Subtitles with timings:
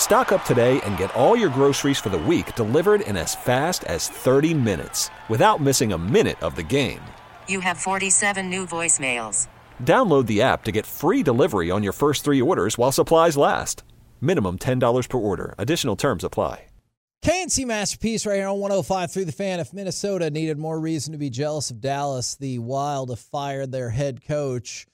[0.00, 3.84] Stock up today and get all your groceries for the week delivered in as fast
[3.84, 7.02] as 30 minutes without missing a minute of the game.
[7.46, 9.46] You have 47 new voicemails.
[9.84, 13.84] Download the app to get free delivery on your first three orders while supplies last.
[14.22, 15.54] Minimum $10 per order.
[15.58, 16.64] Additional terms apply.
[17.20, 19.60] K&C Masterpiece right here on 105 through the fan.
[19.60, 23.90] If Minnesota needed more reason to be jealous of Dallas, the Wild have fired their
[23.90, 24.86] head coach.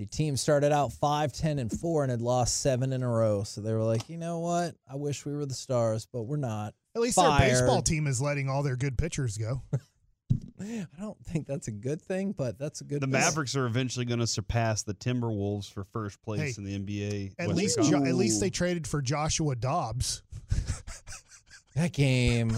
[0.00, 3.42] The team started out 5 10 and 4 and had lost seven in a row.
[3.42, 4.74] So they were like, you know what?
[4.90, 6.72] I wish we were the stars, but we're not.
[6.96, 7.42] At least Fired.
[7.42, 9.60] their baseball team is letting all their good pitchers go.
[10.58, 13.12] I don't think that's a good thing, but that's a good The thing.
[13.12, 17.34] Mavericks are eventually going to surpass the Timberwolves for first place Hey, in the NBA.
[17.38, 20.22] At Western least, jo- at least they traded for Joshua Dobbs.
[21.76, 22.52] That game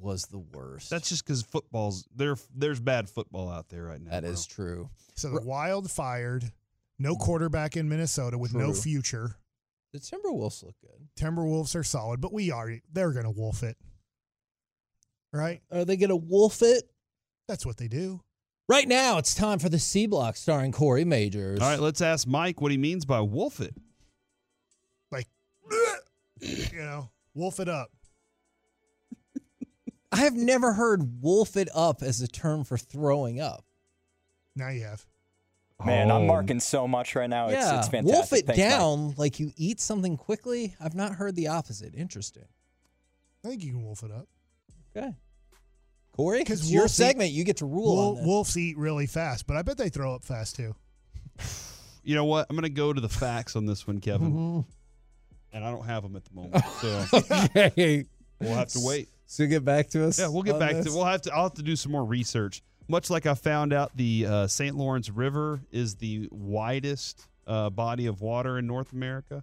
[0.00, 0.90] was the worst.
[0.90, 2.36] That's just because football's there.
[2.54, 4.10] There's bad football out there right now.
[4.10, 4.30] that bro.
[4.32, 4.90] is true.
[5.14, 6.50] So the Wild fired.
[6.98, 7.18] No mm.
[7.18, 9.36] quarterback in Minnesota with no future.
[9.92, 11.08] The Timberwolves look good.
[11.18, 13.76] Timberwolves are solid, but we are they're going to wolf it.
[15.32, 15.62] Right?
[15.70, 16.84] Are they going to wolf it?
[17.48, 18.20] That's what they do.
[18.68, 21.60] Right now, it's time for the C Block starring Cory Mageors.
[21.60, 23.76] All right, let's ask Mike what he means by wolf it.
[25.12, 25.28] Like
[26.40, 27.90] you know, wolf it up.
[30.12, 33.64] I have never heard wolf it up as a term for throwing up.
[34.56, 35.06] Now you have.
[35.84, 36.26] Man, I'm Oh.
[36.26, 37.48] marking so much right now.
[37.48, 38.14] It's, yeah, it's fantastic.
[38.14, 38.56] wolf it Thanks, Mike.
[38.70, 40.74] down like you eat something quickly.
[40.80, 41.94] I've not heard the opposite.
[41.94, 42.46] Interesting.
[43.44, 44.26] I think you can wolf it up.
[44.96, 45.14] Okay.
[46.12, 47.30] Cory, because your wolves eat- segment.
[47.32, 48.24] You get to rule Wol- on this.
[48.26, 50.74] wolves eat really fast, but I bet they throw up fast too.
[52.02, 52.46] You know what?
[52.48, 54.64] I'm going to go to the facts on this one, Kevin, Mhm.
[55.52, 58.06] and I don't have them at the moment, so okay.
[58.40, 59.08] we'll have to wait.
[59.26, 60.18] So get back to us.
[60.18, 60.86] Yeah, we'll get back this?
[60.86, 60.92] to.
[60.92, 61.34] We'll have to.
[61.34, 62.62] I'll have to do some more research.
[62.88, 64.76] Much like I found out, the uh, St.
[64.76, 69.42] Lawrence River is the widest uh, body of water in North America,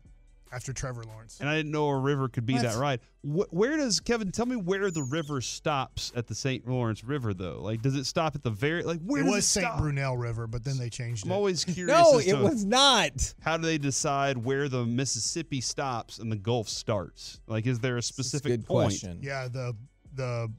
[0.52, 1.40] After Trevor Lawrence.
[1.40, 2.64] and I didn't know a river could be What?
[2.64, 3.00] that wide.
[3.22, 6.68] Wh- where does Kevin tell me where the river stops at the St.
[6.68, 7.62] Lawrence River though?
[7.62, 9.78] Like, does it stop at the very like where it does was it St.
[9.78, 11.28] Brunel River, but then they changed it.
[11.30, 11.36] I'm it.
[11.36, 11.88] always curious.
[11.98, 13.34] No, as it to was not.
[13.42, 17.40] How do they decide where the Mississippi stops and the Gulf starts?
[17.48, 18.86] Like, is there a This is a specific good point?
[18.90, 19.20] question.
[19.22, 19.76] yeah, the
[20.14, 20.52] the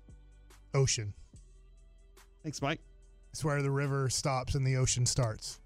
[0.75, 1.13] ocean.
[2.45, 2.81] Thanks, Mike.
[3.33, 5.61] It's where the river stops and the ocean starts.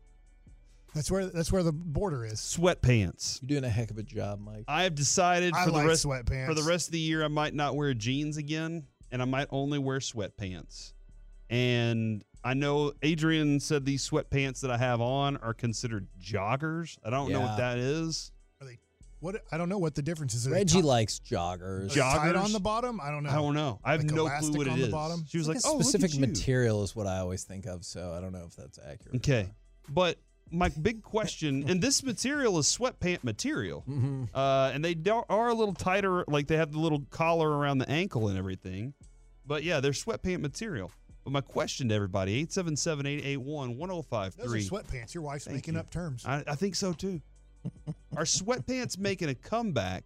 [0.94, 2.38] That's where that's where the border is.
[2.40, 3.42] Sweatpants.
[3.42, 4.64] You're doing a heck of a job, Mike.
[4.66, 6.46] I have decided I for like the rest sweatpants.
[6.46, 9.48] for the rest of the year I might not wear jeans again and I might
[9.50, 10.92] only wear sweatpants.
[11.50, 16.96] And I know Adrian said these sweatpants that I have on are considered joggers.
[17.04, 18.32] I don't know what that is.
[18.60, 18.78] Are they,
[19.20, 20.46] what I don't know what the difference is.
[20.46, 21.60] Are they Reggie ti- likes joggers.
[21.60, 22.44] are they tied joggers?
[22.44, 23.00] on the bottom.
[23.00, 23.30] I don't know.
[23.30, 23.80] I don't know.
[23.84, 24.92] I have Like no elastic clue what on it the is.
[24.92, 25.24] bottom?
[25.28, 27.44] She was Like like, a "Oh, look specific at you." material is what I always
[27.44, 29.16] think of, so I don't know if that's accurate.
[29.16, 29.48] Okay.
[29.88, 30.18] But
[30.50, 34.24] my big question, and this material is sweatpant material, Mm-hmm.
[34.34, 37.78] uh, and they do- are a little tighter, like they have the little collar around
[37.78, 38.94] the ankle and everything.
[39.46, 40.90] But yeah, they're sweatpant material.
[41.24, 44.64] But my question to everybody 877 881 Those are 1053.
[44.68, 45.14] sweatpants.
[45.14, 45.80] Your wife's Thank making you.
[45.80, 46.24] up terms.
[46.24, 47.20] I, I think so too.
[48.16, 50.04] Are sweatpants making a comeback?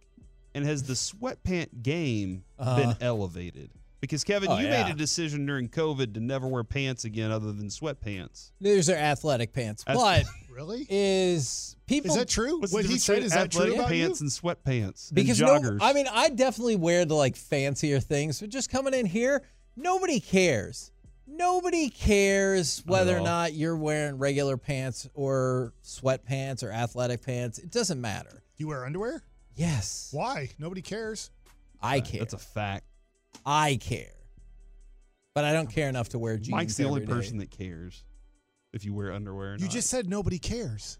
[0.55, 2.75] And has the sweatpant game Uh-huh.
[2.77, 3.71] been elevated?
[4.01, 4.83] Because, Kevin, Oh, you yeah.
[4.83, 8.51] made a decision during COVID to never wear pants again other than sweatpants.
[8.61, 10.85] These are athletic pants, Ath- but really?
[10.89, 12.59] is people Is that true?
[12.59, 14.25] What's what he said is that true athletic about pants you?
[14.25, 15.77] and sweatpants and because no, joggers?
[15.81, 19.41] I mean, I definitely wear the like fancier things, but just coming in here,
[19.75, 20.91] nobody cares.
[21.25, 27.59] Nobody cares whether or not you're wearing regular pants or sweatpants or athletic pants.
[27.59, 28.29] It doesn't matter.
[28.57, 29.23] Do you wear underwear?
[29.55, 30.49] Yes, Why?
[30.59, 31.29] Nobody cares.
[31.81, 32.19] I care.
[32.19, 32.85] That's a fact.
[33.45, 34.13] I care,
[35.35, 36.51] but I don't care enough to wear jeans.
[36.51, 37.13] Mike's the only every day.
[37.13, 38.03] person that cares
[38.73, 39.51] if you wear underwear.
[39.53, 39.71] Or You not.
[39.71, 40.97] just said nobody cares.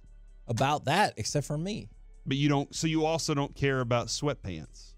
[0.48, 1.90] about that, except for me.
[2.26, 2.74] but you don't.
[2.76, 4.94] So you also don't care about sweatpants.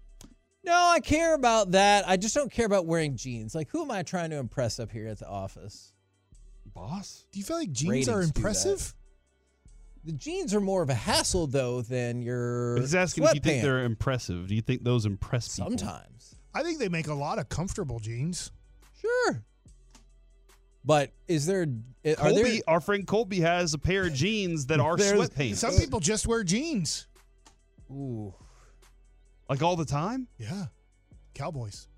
[0.66, 2.08] No, I care about that.
[2.08, 3.54] I just don't care about wearing jeans.
[3.54, 5.92] Like, who am I trying to impress up here at the office?
[6.74, 8.94] Boss, Do you feel like jeans Ratings are impressive?
[10.04, 12.76] The jeans are more of a hassle though than your.
[12.78, 14.48] he's asking if you think they're impressive.
[14.48, 15.70] Do you think those impress people?
[15.70, 16.34] sometimes.
[16.54, 18.50] I think they make a lot of comfortable jeans.
[19.00, 19.42] Sure.
[20.84, 21.66] But is there?
[22.04, 22.60] Are Colby, there?
[22.68, 25.56] our friend Colby has a pair of jeans that are sweatpants.
[25.56, 27.06] Some people just wear jeans.
[27.90, 28.34] Ooh.
[29.48, 30.26] Like all the time.
[30.38, 30.66] Yeah.
[31.34, 31.88] Cowboys.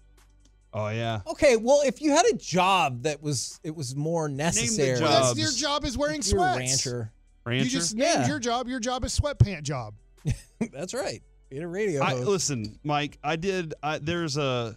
[0.72, 1.20] Oh yeah.
[1.26, 5.08] Okay, well, if you had a job that was it was more necessary, job.
[5.08, 5.38] That's Jobs.
[5.40, 6.58] your job is wearing you're a sweats.
[6.58, 7.12] rancher.
[7.46, 7.64] Rancher.
[7.64, 8.28] You just named Yeah.
[8.28, 8.68] your job.
[8.68, 9.94] Your job is sweatpant job.
[10.72, 11.22] That's right.
[11.48, 12.26] Being a radio I, host.
[12.26, 13.18] listen, Mike.
[13.24, 13.72] I did.
[13.82, 14.76] I, there's a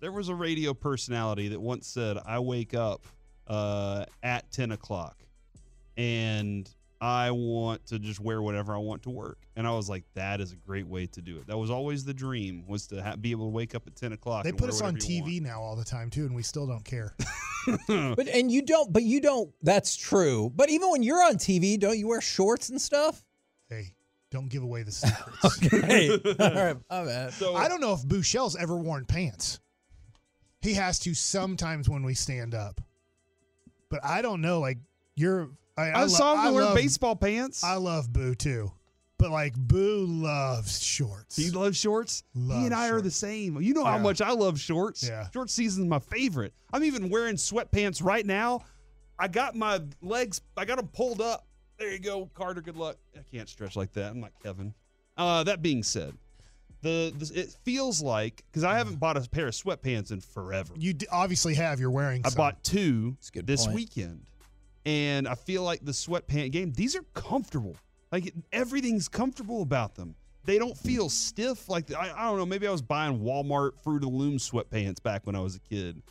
[0.00, 3.06] there was a radio personality that once said, "I wake up
[3.46, 5.16] uh, at ten o'clock,
[5.96, 6.68] and
[7.02, 10.40] I want to just wear whatever I want to work." And I was like, "That
[10.40, 13.16] is a great way to do it." That was always the dream was to ha-
[13.16, 14.44] be able to wake up at ten o'clock.
[14.44, 16.66] They and put wear us on TV now all the time too, and we still
[16.66, 17.14] don't care.
[17.88, 18.92] but and you don't.
[18.92, 19.50] But you don't.
[19.62, 20.50] That's true.
[20.54, 23.24] But even when you're on TV, don't you wear shorts and stuff?
[23.72, 23.94] hey,
[24.30, 24.92] don't give away the
[25.50, 25.86] secrets.
[25.86, 26.10] Hey,
[26.40, 27.32] all right, my bad.
[27.32, 29.60] So I don't know if Bouchel's ever worn pants.
[30.60, 32.80] He has to sometimes when we stand up,
[33.88, 34.60] but I don't know.
[34.60, 34.78] Like
[35.16, 37.64] you're, I, I, lo- saw him I wear love- baseball pants.
[37.64, 38.70] I love Boo too,
[39.18, 41.36] but like Boo loves shorts.
[41.36, 42.24] he loves shorts.
[42.34, 43.60] he and I are the same.
[43.60, 44.02] You know how Yeah.
[44.02, 45.06] much I love shorts.
[45.06, 45.28] Yeah.
[45.32, 46.52] Short season's my favorite.
[46.72, 48.62] I'm even wearing sweatpants right now.
[49.18, 51.46] I got my legs, I got them pulled up.
[51.78, 52.60] There you go, Carter.
[52.60, 52.96] Good luck.
[53.16, 54.10] I can't stretch like that.
[54.10, 54.74] I'm not Kevin.
[55.16, 56.12] Uh, that being said,
[56.82, 60.72] the, the it feels like because I haven't bought a pair of sweatpants in forever.
[60.76, 61.78] You d- obviously have.
[61.80, 62.22] You're wearing.
[62.24, 62.36] I some.
[62.36, 63.74] bought two That's a good this point.
[63.76, 64.22] weekend,
[64.84, 66.72] and I feel like the sweatpant game.
[66.72, 67.76] These are comfortable.
[68.10, 70.14] Like everything's comfortable about them.
[70.44, 71.68] They don't feel stiff.
[71.68, 72.46] Like I, I don't know.
[72.46, 75.60] Maybe I was buying Walmart Fruit of the Loom sweatpants back when I was a
[75.60, 76.02] kid,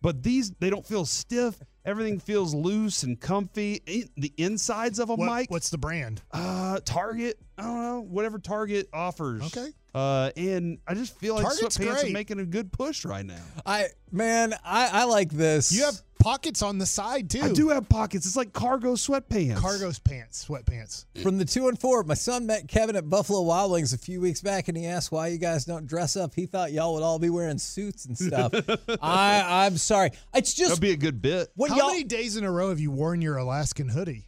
[0.00, 1.56] but these they don't feel stiff.
[1.84, 3.82] Everything feels loose and comfy.
[4.16, 5.50] The insides of them, What- Mike.
[5.50, 6.22] What's the brand?
[6.32, 7.38] Uh, Target.
[7.58, 8.00] I don't know.
[8.00, 9.42] Whatever Target offers.
[9.42, 9.68] Okay.
[9.94, 12.10] Uh, and I just feel like Target's sweatpants great.
[12.10, 13.42] are making a good push right now.
[13.66, 15.70] I man, I I like this.
[15.72, 17.40] You have pockets on the side too.
[17.42, 18.26] I do have pockets.
[18.26, 19.56] It's like cargo sweatpants.
[19.56, 21.04] Cargo's pants, sweatpants.
[21.22, 24.20] From the two and four, my son met Kevin at Buffalo Wild Wings a few
[24.20, 26.34] weeks back, and he asked why you guys don't dress up.
[26.34, 28.52] He thought y'all would all be wearing suits and stuff.
[29.02, 30.10] I I'm sorry.
[30.34, 31.48] It's just That'd be a good bit.
[31.54, 34.26] when How y'all many days in a row have you worn your Alaskan hoodie?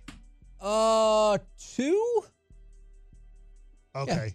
[0.61, 1.39] uh
[1.75, 2.23] two.
[3.95, 4.35] Okay.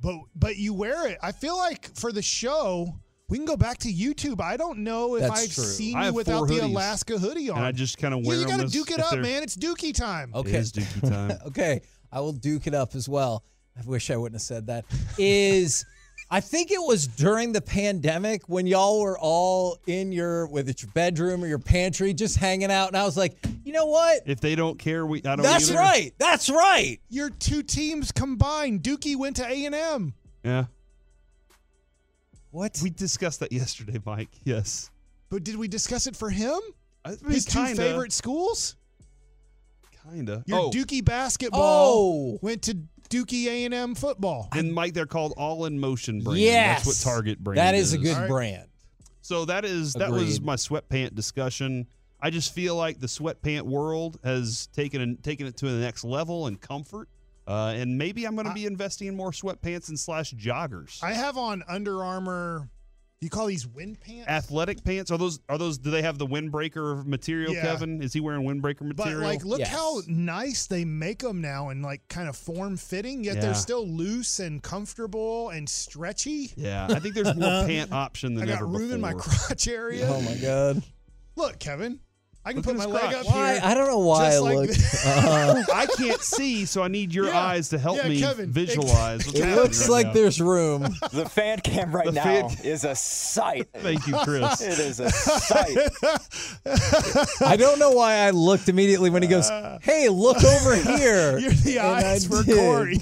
[0.00, 1.18] But but you wear it.
[1.22, 2.94] I feel like for the show,
[3.28, 4.40] we can go back to YouTube.
[4.40, 5.64] I don't know if That's I've true.
[5.64, 7.58] seen I you have without the hoodies, Alaska hoodie on.
[7.58, 9.22] And I just kind of yeah, wear you gotta as- duke it if up, they're-
[9.22, 9.42] man.
[9.42, 10.32] It's Dookie time.
[10.34, 10.50] Okay.
[10.50, 11.38] It is dookie time.
[11.46, 11.82] Okay,
[12.12, 13.44] I will duke it up as well.
[13.78, 14.84] I wish I wouldn't have said that.
[15.18, 15.84] Is
[16.30, 20.82] I think it was during the pandemic when y'all were all in your whether it's
[20.82, 24.22] your bedroom or your pantry, just hanging out, and I was like, you know what?
[24.26, 25.42] if they don't care, we I don't.
[25.42, 25.78] That's either.
[25.78, 26.12] right.
[26.18, 26.98] That's right.
[27.08, 28.82] Your two teams combined.
[28.82, 30.14] Dookie went to A and M.
[30.44, 30.64] Yeah,
[32.50, 32.80] What?
[32.82, 34.30] we discussed that yesterday, Mike.
[34.44, 34.90] Yes,
[35.30, 36.58] But did we discuss it for him?
[37.04, 38.76] I mean, His two kinda, favorite schools?
[40.10, 40.42] kinda.
[40.46, 41.92] Your oh, Dookie basketball
[42.32, 42.38] Oh.
[42.42, 42.78] went to
[43.10, 44.48] Dookie A and M football.
[44.52, 46.40] and Mike, they're called All in Motion brand.
[46.40, 47.58] yes, that's what Target brand.
[47.58, 48.28] That is a good All right.
[48.28, 48.68] brand.
[49.20, 50.44] So that is that was Agreed.
[50.44, 51.86] my sweatpant discussion.
[52.20, 56.46] I just feel like the sweatpant world has taken taken it to the next level
[56.46, 57.08] in comfort.
[57.48, 61.02] Uh, and maybe I'm going to be investing in more sweatpants and slash joggers.
[61.02, 62.68] I have on Under Armour.
[63.20, 64.28] You call these wind pants?
[64.28, 65.40] Athletic pants are those?
[65.48, 65.76] Are those?
[65.78, 67.52] Do they have the windbreaker material?
[67.52, 67.62] Yeah.
[67.62, 68.94] Kevin is he wearing windbreaker material?
[68.94, 69.28] But material?
[69.28, 69.70] like, look Yes.
[69.70, 73.24] how nice they make them now, and like kind of form fitting.
[73.24, 73.40] Yet Yeah.
[73.40, 76.52] they're still loose and comfortable and stretchy.
[76.56, 78.94] yeah, I think there's more pant option than I got ever room before.
[78.94, 80.06] in my crotch area.
[80.08, 80.82] Oh my god.
[81.34, 81.98] Look, Kevin,
[82.48, 83.14] I can Look put at my his leg crotch.
[83.14, 83.52] up Why?
[83.52, 83.60] here.
[83.62, 84.66] I don't know why just I like look.
[84.68, 85.06] this.
[85.06, 87.38] Uh, I can't see, so I need your Yeah.
[87.46, 89.26] eyes to help Yeah, me Kevin, visualize.
[89.26, 90.12] What's it happening looks right like now.
[90.14, 90.82] there's room.
[91.12, 93.68] The fan cam right The now fan- is a sight.
[93.74, 94.60] Thank you, Chris.
[94.62, 95.76] It is a sight.
[97.44, 99.48] I don't know why I looked immediately when he goes,
[99.82, 102.56] "Hey, look over here." You're the And I eyes for did.
[102.56, 103.00] Cory.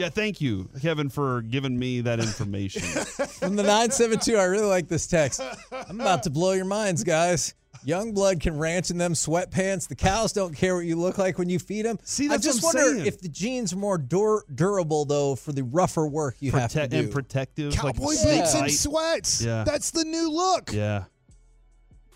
[0.00, 2.82] yeah, thank you, Kevin, for giving me that information.
[2.82, 5.40] From the 972, I really like this text.
[5.88, 7.54] I'm about to blow your minds, guys.
[7.84, 9.88] Young blood can ranch in them sweatpants.
[9.88, 11.98] The cows don't care what you look like when you feed them.
[12.04, 13.06] See, I just what I'm wonder saying.
[13.06, 16.74] if the jeans are more dur- durable though for the rougher work you have to
[16.80, 16.98] Protect do.
[16.98, 18.70] and protective, like Cowboy snake boots and tight.
[18.72, 19.42] sweats.
[19.42, 19.64] Yeah.
[19.64, 20.72] That's the new look.
[20.72, 21.04] Yeah.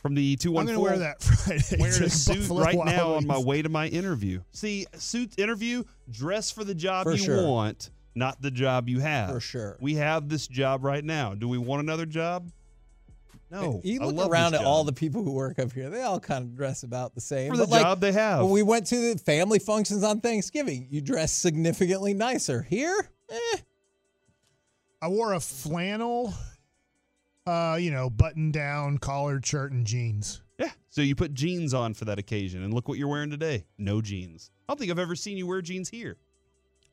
[0.03, 0.85] From the two I'm one gonna four.
[0.89, 1.77] wear that Friday.
[1.79, 4.43] Wearing to a suit Buffalo right Wild now on my way to my interview.
[4.53, 7.47] See, suit interview, dress for the job For you sure.
[7.49, 9.31] want, not the job you have.
[9.31, 9.79] For sure.
[9.81, 11.35] We have this job right now.
[11.35, 12.51] Do we want another job?
[13.63, 13.81] No.
[13.85, 16.03] you I look love around this at all the people who work up here; they
[16.03, 17.51] all kind of dress about the same.
[17.51, 18.43] for the But, like, job they have.
[18.43, 22.63] When we went to the family functions on Thanksgiving, you dress significantly nicer.
[22.63, 23.57] Here, eh,
[25.01, 26.35] I wore a flannel,
[27.47, 30.41] uh, you know, button down collared shirt and jeans.
[30.59, 30.71] yeah.
[30.89, 33.65] So you put jeans on for that occasion, and look what you're wearing today.
[33.79, 34.51] No jeans.
[34.69, 36.17] I don't think I've ever seen you wear jeans here.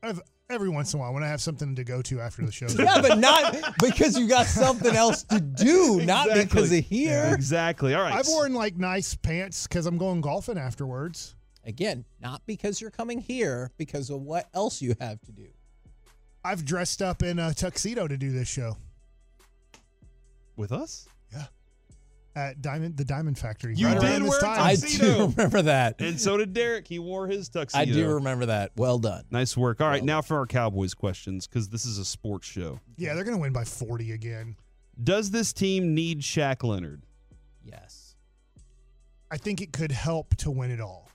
[0.02, 2.52] I've, every once in a while when I have something to go to after the
[2.52, 2.66] show.
[2.78, 7.30] Yeah, but not because you got something else to do, not because of here.
[7.34, 7.94] Exactly.
[7.94, 8.12] All right.
[8.12, 11.36] I've worn like nice pants because I'm going golfing afterwards.
[11.64, 15.46] Again, not because you're coming here, because of what else you have to do.
[16.44, 18.76] I've dressed up in a tuxedo to do this show
[20.56, 21.06] with us.
[22.34, 23.74] At Diamond, the Diamond Factory.
[23.76, 24.60] You right did around this wear a time.
[24.60, 26.00] I do remember that.
[26.00, 26.88] And so did Derek.
[26.88, 27.80] He wore his tuxedo.
[27.82, 28.72] I do remember that.
[28.76, 29.24] Well done.
[29.30, 29.80] Nice work.
[29.80, 32.80] All right, now for our Cowboys questions because this is a sports show.
[32.96, 34.56] Yeah, they're going to win by 40 again.
[35.02, 37.02] Does this team need Shaq Leonard?
[37.64, 38.16] Yes.
[39.30, 41.10] I think it could help to win it all.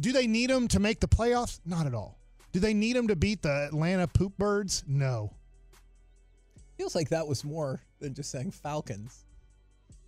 [0.00, 1.60] Do they need him to make the playoffs?
[1.64, 2.18] Not at all.
[2.52, 4.84] Do they need him to beat the Atlanta Poop Birds?
[4.86, 5.32] No.
[6.76, 9.24] Feels like that was more than just saying Falcons.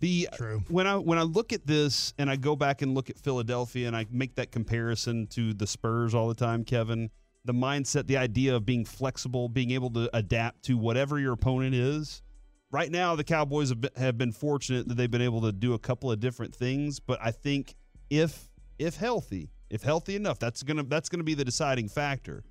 [0.05, 0.61] The True.
[0.67, 3.87] when I when I look at this and I go back and look at Philadelphia
[3.87, 7.09] and I make that comparison to the Spurs all the time, Kevin,
[7.43, 11.73] the mindset, the idea of being flexible, being able to adapt to whatever your opponent
[11.73, 12.21] is.
[12.69, 15.73] Right now, the Cowboys have been, have been fortunate that they've been able to do
[15.73, 17.73] a couple of different things, but I think
[18.11, 18.47] if
[18.77, 22.43] if healthy, if healthy enough, that's gonna that's gonna be the deciding factor.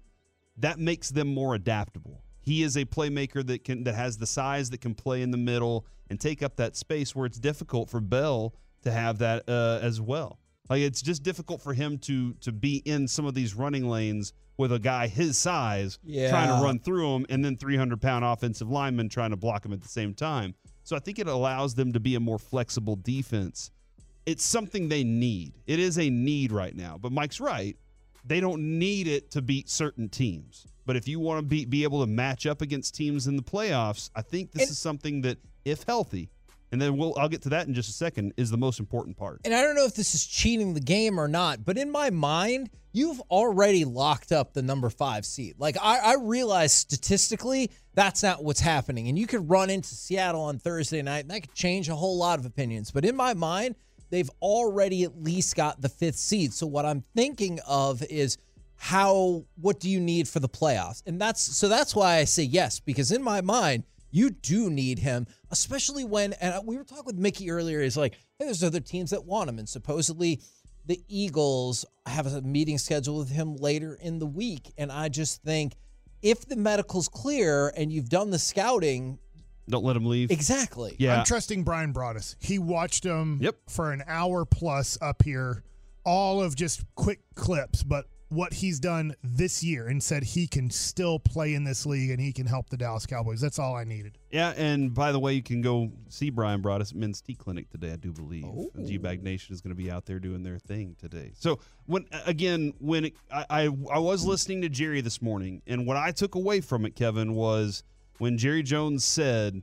[0.56, 2.24] That makes them more adaptable.
[2.44, 5.38] He is a playmaker that can that has the size that can play in the
[5.38, 9.78] middle and take up that space where it's difficult for Bell to have that uh,
[9.82, 10.38] as well.
[10.68, 14.32] Like it's just difficult for him to to be in some of these running lanes
[14.56, 15.98] with a guy his size
[16.30, 19.72] trying to run through him, and then 300 pound offensive lineman trying to block him
[19.72, 20.54] at the same time.
[20.84, 23.70] So I think it allows them to be a more flexible defense.
[24.26, 25.54] It's something they need.
[25.66, 26.98] It is a need right now.
[26.98, 27.76] But Mike's right
[28.24, 30.66] they don't need it to beat certain teams.
[30.86, 33.42] But if you want to be, be able to match up against teams in the
[33.42, 36.28] playoffs, I think this And- is something that, if healthy,
[36.72, 39.16] and then we'll I'll get to that in just a second, is the most important
[39.16, 39.40] part.
[39.44, 42.10] And I don't know if this is cheating the game or not, but in my
[42.10, 45.54] mind, you've already locked up the number five seed.
[45.58, 49.08] Like I, I realize statistically that's not what's happening.
[49.08, 52.18] And you could run into Seattle on Thursday night, and that could change a whole
[52.18, 52.90] lot of opinions.
[52.90, 53.76] But in my mind,
[54.14, 56.52] they've already at least got the fifth seed.
[56.52, 58.38] So what I'm thinking of is
[58.76, 61.02] how what do you need for the playoffs?
[61.06, 65.00] And that's so that's why I say yes, because in my mind, you do need
[65.00, 67.82] him, especially when and we were talking with Mickey earlier.
[67.82, 70.40] He's like, hey, there's other teams that want him, and supposedly
[70.86, 74.72] the Eagles have a meeting scheduled with him later in the week.
[74.76, 75.74] And I just think
[76.22, 79.18] if the medical's clear and you've done the scouting,
[79.68, 80.30] Don't let them leave.
[80.30, 80.94] exactly.
[80.98, 81.18] Yeah.
[81.18, 82.36] I'm trusting Brian Broaddus.
[82.40, 83.56] He watched him Yep.
[83.68, 85.62] for an hour plus up here,
[86.04, 90.68] all of just quick clips, but what he's done this year and said he can
[90.68, 93.40] still play in this league and he can help the Dallas Cowboys.
[93.40, 94.18] That's all I needed.
[94.30, 97.70] Yeah, and by the way, you can go see Brian Broaddus at Men's T Clinic
[97.70, 98.44] today, I do believe.
[98.44, 98.70] Oh.
[98.74, 101.30] And G-BAG Nation is going to be out there doing their thing today.
[101.38, 105.86] So when again, when it, I, I I was listening to Jerry this morning, and
[105.86, 107.84] what I took away from it, Kevin, was
[108.18, 109.62] when Jerry Jones said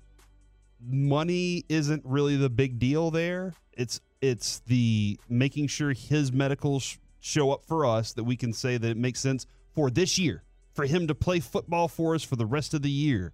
[0.84, 3.54] money isn't really the big deal there.
[3.74, 8.78] It's it's the making sure his medicals show up for us that we can say
[8.78, 10.44] that it makes sense for this year
[10.74, 13.34] for him to play football for us for the rest of the year.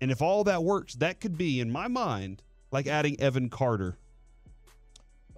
[0.00, 3.96] And if all that works, that could be in my mind like adding Evan Carter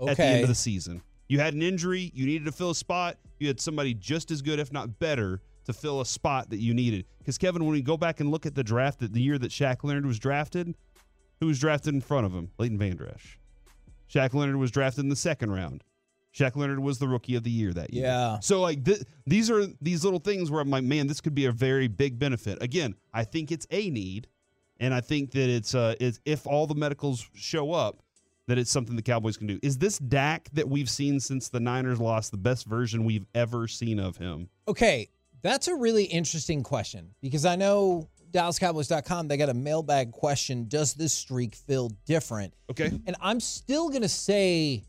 [0.00, 0.10] Okay.
[0.10, 1.02] at the end of the season.
[1.28, 4.42] You had an injury, you needed to fill a spot, you had somebody just as
[4.42, 7.04] good, if not better, to fill a spot that you needed.
[7.18, 9.50] Because Kevin, when we go back and look at the draft, that the year that
[9.50, 10.74] Shaq Leonard was drafted,
[11.40, 12.50] who was drafted in front of him?
[12.58, 13.12] Leighton Van Der
[14.12, 15.84] Shaq Leonard was drafted in the second round.
[16.34, 18.06] Shaq Leonard was the rookie of the year that year.
[18.06, 18.38] Yeah.
[18.40, 21.46] So like th- these are these little things where I'm like, man, this could be
[21.46, 22.62] a very big benefit.
[22.62, 24.28] Again, I think it's a need,
[24.80, 28.02] and I think that it's uh, it's if all the medicals show up,
[28.46, 29.58] that it's something the Cowboys can do.
[29.62, 33.68] Is this Dak that we've seen since the Niners lost the best version we've ever
[33.68, 34.48] seen of him?
[34.66, 35.08] Okay,
[35.42, 40.66] that's a really interesting question because I know DallasCowboys.com, they got a mailbag question.
[40.68, 42.54] Does this streak feel different?
[42.70, 42.90] Okay.
[43.06, 44.84] And I'm still going to say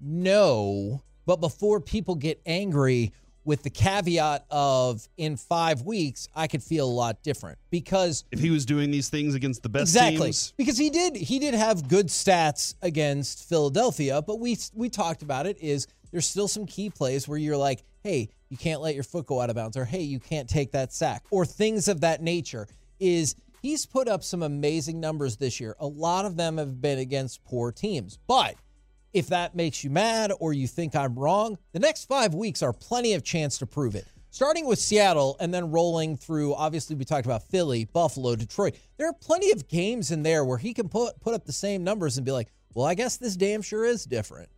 [0.00, 3.12] no, but before people get angry
[3.44, 8.40] with the caveat of in five weeks, I could feel a lot different because If
[8.40, 11.52] he was doing these things against the best exactly teams, because he did he did
[11.54, 16.64] have good stats against Philadelphia, but we we talked about it is there's still some
[16.64, 19.76] key plays where you're like, hey, you can't let your foot go out of bounds,
[19.76, 22.68] or hey, you can't take that sack, or things of that nature.
[23.00, 25.74] Is he's put up some amazing numbers this year.
[25.80, 28.54] A lot of them have been against poor teams, but
[29.12, 32.72] if that makes you mad or you think I'm wrong, the next five weeks are
[32.72, 34.06] plenty of chance to prove it.
[34.30, 38.76] Starting with Seattle and then rolling through, obviously, we talked about Philly, Buffalo, Detroit.
[38.98, 41.82] There are plenty of games in there where he can put, put up the same
[41.82, 44.48] numbers and be like, well, I guess this damn sure is different.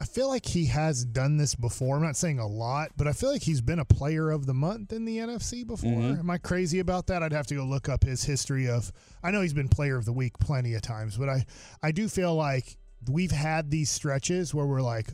[0.00, 1.96] I feel like he has done this before.
[1.96, 4.54] I'm not saying a lot, but I feel like he's been a player of the
[4.54, 5.90] month in the NFC before.
[5.90, 6.20] Mhm.
[6.20, 7.22] Am I crazy about that?
[7.22, 10.04] I'd have to go look up his history of I know he's been player of
[10.04, 11.44] the week plenty of times, but I
[11.82, 12.76] I do feel like
[13.10, 15.12] we've had these stretches where we're like,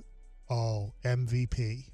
[0.51, 1.91] "Oh, MVP."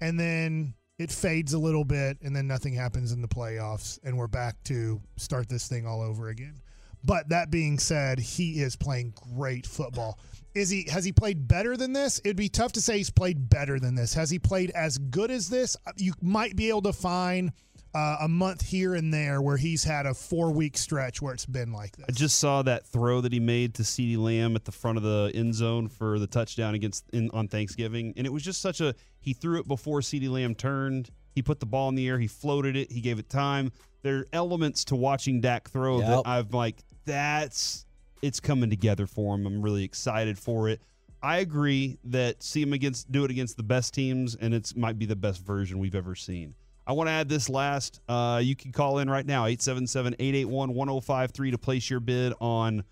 [0.00, 4.16] And then it fades a little bit and then nothing happens in the playoffs and
[4.18, 6.60] we're back to start this thing all over again.
[7.06, 10.18] But that being said, he is playing great football.
[10.54, 12.20] Is he has he played better than this?
[12.24, 14.12] It'd be tough to say he's played better than this.
[14.14, 15.76] Has he played as good as this?
[15.96, 17.52] You might be able to find
[17.94, 21.46] uh, a month here and there where he's had a four week stretch where it's
[21.46, 22.06] been like this.
[22.08, 25.04] I just saw that throw that he made to CeeDee Lamb at the front of
[25.04, 28.80] the end zone for the touchdown against in, on Thanksgiving, and it was just such
[28.80, 31.10] a he threw it before CeeDee Lamb turned.
[31.34, 32.18] He put the ball in the air.
[32.18, 32.90] He floated it.
[32.90, 33.72] He gave it time.
[34.02, 36.08] There are elements to watching Dak throw Yep.
[36.08, 37.84] that I've like, that's
[38.22, 39.46] it's coming together for him.
[39.46, 40.80] I'm really excited for it.
[41.22, 44.98] I agree that see him against do it against the best teams, and it's might
[44.98, 46.54] be the best version we've ever seen.
[46.86, 48.00] I want to add this last.
[48.08, 52.84] Uh, you can call in right now, 877-881-1053 to place your bid on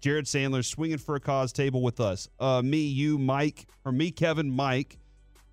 [0.00, 2.28] Jared Sandler's Swinging for a Cause table with us.
[2.38, 4.98] Uh, me, you, Mike, or me, Kevin, Mike,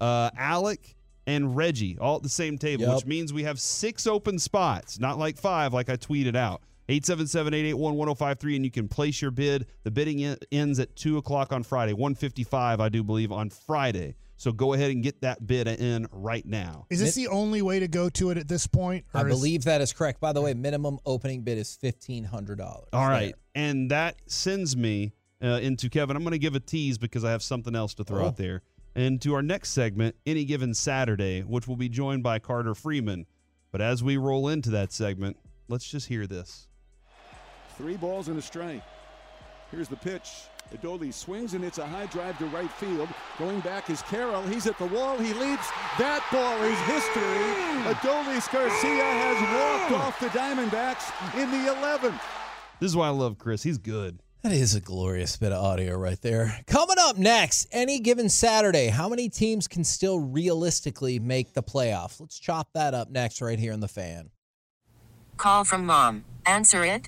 [0.02, 0.96] uh, Alec,
[1.28, 2.96] and Reggie, all at the same table, Yep.
[2.96, 6.62] which means we have six open spots, not like five like I tweeted out.
[6.90, 9.68] 877-881-1053, and you can place your bid.
[9.84, 14.16] The bidding en- ends at 2 o'clock on Friday, 155, I do believe, on Friday.
[14.38, 16.86] So go ahead and get that bid in right now.
[16.90, 19.06] Is this the only way to go to it at this point?
[19.14, 20.22] I is- believe that is correct.
[20.22, 22.88] By the way, minimum opening bid is fifteen hundred dollars.
[22.94, 23.36] All right.
[23.54, 25.12] And that sends me
[25.44, 26.16] uh, into Kevin.
[26.16, 28.28] I'm going to give a tease because I have something else to throw Oh.
[28.28, 28.62] out there.
[28.96, 33.26] And to our next segment, any given Saturday, which will be joined by Carter Freemon.
[33.72, 35.36] But as we roll into that segment,
[35.68, 36.69] let's just hear this.
[37.80, 38.84] Three balls and a strike.
[39.72, 40.32] Here's the pitch.
[40.76, 43.08] Adolis swings and it's a high drive to right field.
[43.38, 44.44] Going back is Carroll.
[44.44, 45.18] He's at the wall.
[45.18, 45.70] He leaps.
[45.98, 47.24] That ball is history.
[47.90, 51.10] Adolis Garcia has walked off the Diamondbacks
[51.42, 52.20] in the 11th.
[52.82, 53.64] This is why I love Chris.
[53.64, 54.20] He's good.
[54.42, 56.60] That is a glorious bit of audio right there.
[56.68, 62.20] Coming up next, any given Saturday, how many teams can still realistically make the playoff?
[62.20, 64.32] Let's chop that up next, right here in the fan.
[65.38, 66.26] Call from mom.
[66.46, 67.08] Answer it.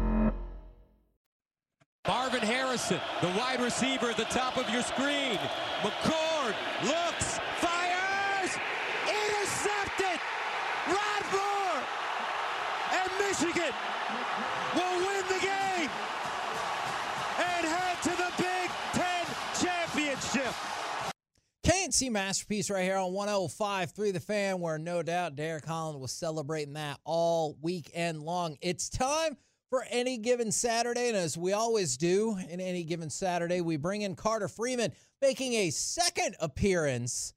[2.07, 5.37] Marvin Harrison, the wide receiver at the top of your screen.
[5.83, 8.57] McCord looks, fires,
[9.05, 10.19] intercepted.
[10.87, 11.83] Rod Moore
[12.91, 13.71] and Michigan
[14.73, 15.89] will win the game
[17.37, 19.25] and head to the Big Ten
[19.61, 20.55] championship.
[21.63, 26.73] K&C Masterpiece right here on 105.3 The Fan, where no doubt Derek Holland was celebrating
[26.73, 28.57] that all weekend long.
[28.59, 29.37] It's time
[29.71, 34.01] for any given Saturday, and as we always do in any given Saturday, we bring
[34.01, 37.33] in Carter Freemon, making a second appearance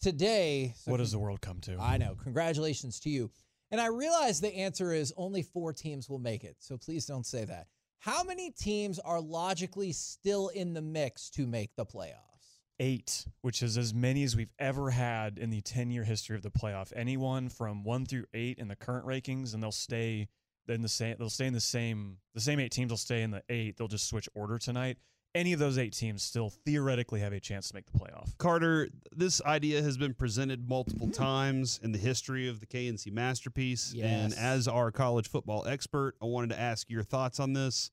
[0.00, 0.72] today.
[0.76, 1.76] So What does the world come to?
[1.80, 2.14] I know.
[2.22, 3.28] Congratulations to you.
[3.72, 6.54] And I realize the answer is only four teams will make it.
[6.60, 7.66] So please don't say that.
[7.98, 12.60] How many teams are logically still in the mix to make the playoffs?
[12.78, 16.42] Eight, which is as many as we've ever had in the 10 year history of
[16.42, 16.92] the playoff.
[16.94, 20.28] Anyone from one through eight in the current rankings, and they'll stay
[20.68, 21.16] in the same.
[21.18, 22.18] They'll stay in the same.
[22.34, 23.76] The same eight teams will stay in the eight.
[23.76, 24.96] They'll just switch order tonight.
[25.36, 28.38] any of those eight teams still theoretically have a chance to make the playoff.
[28.38, 33.92] Carter, this idea has been presented multiple times in the history of the K&C masterpiece.
[34.24, 37.90] And as our college football expert, I wanted to ask your thoughts on this.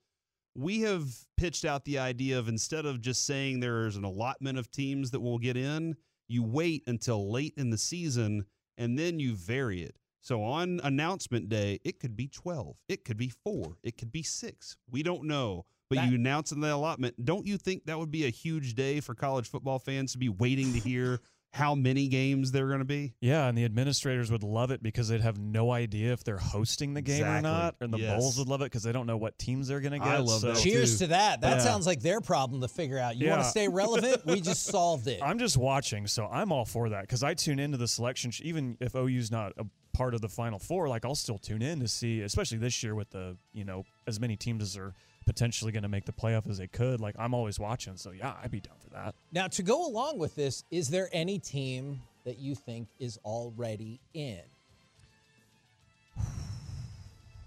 [0.55, 1.05] We have
[1.38, 5.21] pitched out the idea of instead of just saying there's an allotment of teams that
[5.21, 5.95] will get in,
[6.27, 8.45] you wait until late in the season
[8.77, 9.95] and then you vary it.
[10.21, 14.23] So on announcement day, it could be 12, it could be four, it could be
[14.23, 14.77] six.
[14.89, 15.65] We don't know.
[15.89, 17.25] But That- you announce in the allotment.
[17.25, 20.29] Don't you think that would be a huge day for college football fans to be
[20.29, 21.19] waiting to hear
[21.53, 23.13] how many games they're going to be?
[23.19, 26.93] Yeah, and the administrators would love it because they'd have no idea if they're hosting
[26.93, 27.39] the game Exactly.
[27.49, 27.75] or not.
[27.81, 28.17] And the Yes.
[28.17, 30.07] Bowls would love it because they don't know what teams they're going to get.
[30.07, 31.05] I love so- that Cheers too.
[31.05, 31.41] to that.
[31.41, 31.63] That Yeah.
[31.63, 33.17] sounds like their problem to figure out.
[33.17, 34.25] You want to stay relevant?
[34.25, 35.19] we just solved it.
[35.21, 38.31] I'm just watching, so I'm all for that because I tune into the selection.
[38.43, 41.80] Even if OU's not a part of the Final Four, like I'll still tune in
[41.80, 44.93] to see, especially this year with the you know as many teams as are
[45.25, 46.99] potentially going to make the playoff as they could.
[46.99, 49.15] Like I'm always watching, so yeah, I'd be down for that.
[49.32, 53.99] Now, to go along with this, is there any team that you think is already
[54.13, 54.39] in?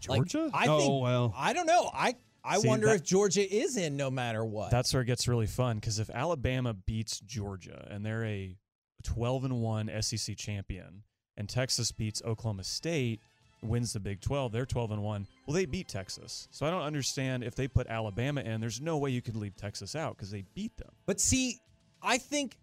[0.06, 0.50] Like, Georgia?
[0.52, 1.02] I oh, think.
[1.02, 1.34] well.
[1.36, 1.90] I don't know.
[1.94, 4.70] I I See, wonder that- if Georgia is in no matter what.
[4.70, 8.56] That's where it gets really fun because if Alabama beats Georgia and they're a
[9.02, 11.04] 12 and 1 SEC champion,
[11.36, 13.20] and Texas beats Oklahoma State,
[13.62, 15.26] wins the Big 12, they're 12 and 1.
[15.46, 16.48] Well, they beat Texas.
[16.50, 19.56] So I don't understand if they put Alabama in, there's no way you could leave
[19.56, 20.90] Texas out because they beat them.
[21.06, 21.58] But see,
[22.02, 22.58] I think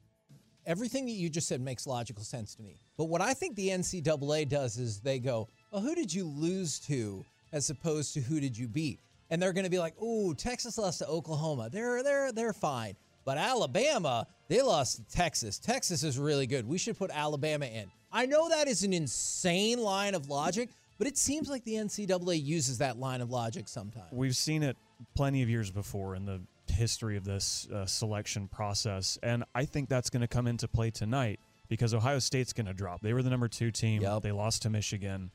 [0.66, 2.80] everything that you just said makes logical sense to me.
[2.98, 6.80] But what I think the NCAA does is they go, well, who did you lose
[6.82, 9.00] to as opposed to who did you beat?
[9.30, 11.70] And they're going to be like, ooh, Texas lost to Oklahoma.
[11.72, 12.96] They're they're they're fine.
[13.24, 15.58] But Alabama, they lost to Texas.
[15.58, 16.68] Texas is really good.
[16.68, 17.90] We should put Alabama in.
[18.12, 22.44] I know that is an insane line of logic, but it seems like the NCAA
[22.44, 24.12] uses that line of logic sometimes.
[24.12, 24.78] We've seen it
[25.16, 29.90] plenty of years before in the history of this uh, selection process, and I think
[29.90, 33.02] that's going to come into play tonight because Ohio State's going to drop.
[33.02, 34.02] They were the number two team.
[34.22, 35.32] They lost to Michigan,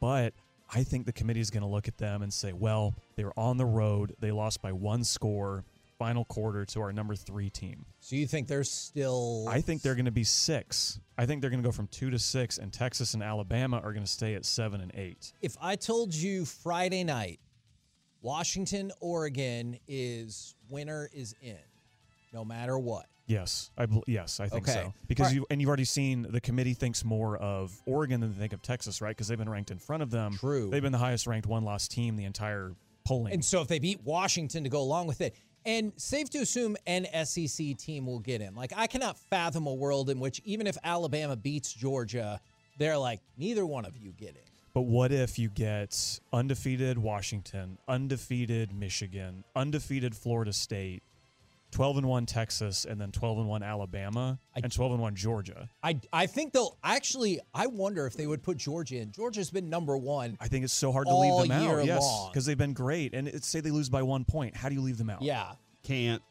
[0.00, 0.34] but
[0.74, 3.32] I think the committee is going to look at them and say, "Well, they were
[3.36, 4.16] on the road.
[4.20, 5.64] They lost by one score,
[5.98, 9.46] final quarter to our number three team." So you think they're still?
[9.48, 11.00] I think they're going to be six.
[11.18, 13.92] I think they're going to go from two to six, and Texas and Alabama are
[13.92, 15.32] going to stay at seven and eight.
[15.42, 17.40] if I told you Friday night,
[18.22, 21.58] Washington, Oregon is winner is in,
[22.32, 23.06] no matter what.
[23.28, 24.72] Yes, I yes, I think Okay.
[24.84, 24.94] so.
[25.08, 25.34] Because Alright.
[25.36, 28.62] you and you've already seen the committee thinks more of Oregon than they think of
[28.62, 29.10] Texas, right?
[29.10, 30.34] Because they've been ranked in front of them.
[30.38, 30.70] True.
[30.70, 32.72] They've been the highest ranked one loss team the entire
[33.04, 33.32] polling.
[33.32, 35.34] And so if they beat Washington to go along with it,
[35.66, 38.54] and safe to assume an SEC team will get in.
[38.54, 42.40] Like I cannot fathom a world in which even if Alabama beats Georgia,
[42.78, 44.42] they're like neither one of you get in.
[44.72, 51.02] but what if you get undefeated Washington, undefeated Michigan, undefeated Florida State,
[51.70, 55.68] twelve and one Texas, and then twelve and one Alabama, and twelve and one Georgia?
[55.82, 57.40] I I think they'll actually.
[57.54, 59.12] I wonder if they would put Georgia in.
[59.12, 60.36] Georgia's been number one.
[60.40, 61.86] I think it's so hard to leave them year out.
[61.86, 63.14] Yes, because they've been great.
[63.14, 65.22] And it's, say they lose by one point, how do you leave them out?
[65.22, 65.52] Yeah.
[65.82, 66.22] Can't.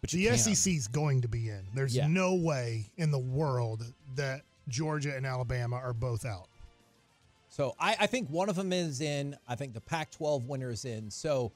[0.00, 0.54] But you The can.
[0.54, 1.66] SEC is going to be in.
[1.74, 2.06] There's Yeah.
[2.08, 3.84] no way in the world
[4.16, 6.48] that Georgia and Alabama are both out.
[7.48, 9.36] So I, I think one of them is in.
[9.46, 11.10] I think the Pac-12 winner is in.
[11.10, 11.52] So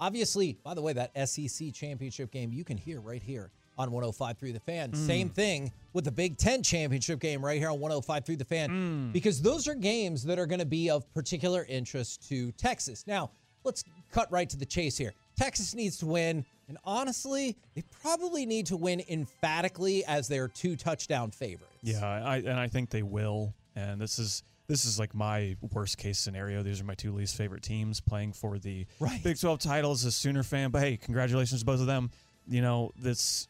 [0.00, 4.52] obviously, by the way, that SEC championship game you can hear right here on 105.3
[4.52, 4.90] The Fan.
[4.90, 5.06] Hmm.
[5.06, 9.12] Same thing with the Big Ten championship game right here on 105.3 The Fan, hmm.
[9.12, 13.06] because those are games that are going to be of particular interest to Texas.
[13.06, 13.30] Now,
[13.64, 15.12] let's cut right to the chase here.
[15.36, 20.76] Texas needs to win, and honestly, they probably need to win emphatically as their two
[20.76, 21.72] touchdown favorites.
[21.82, 23.54] Yeah, I and I think they will.
[23.76, 26.62] And this is this is like my worst case scenario.
[26.62, 29.22] These are my two least favorite teams playing for the Right.
[29.22, 30.04] Big 12 titles.
[30.04, 30.70] as a Sooner fan.
[30.70, 32.10] But hey, congratulations to both of them.
[32.48, 33.48] You know, this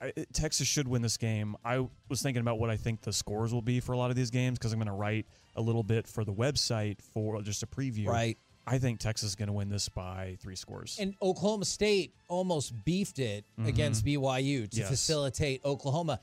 [0.00, 1.56] I, Texas should win this game.
[1.64, 4.16] I was thinking about what I think the scores will be for a lot of
[4.16, 7.64] these games because I'm going to write a little bit for the website for just
[7.64, 8.06] a preview.
[8.06, 8.38] Right.
[8.64, 10.96] I think Texas is going to win this by three scores.
[11.00, 13.68] And Oklahoma State almost beefed it mm-hmm.
[13.68, 14.88] against BYU to Yes.
[14.88, 16.20] facilitate Oklahoma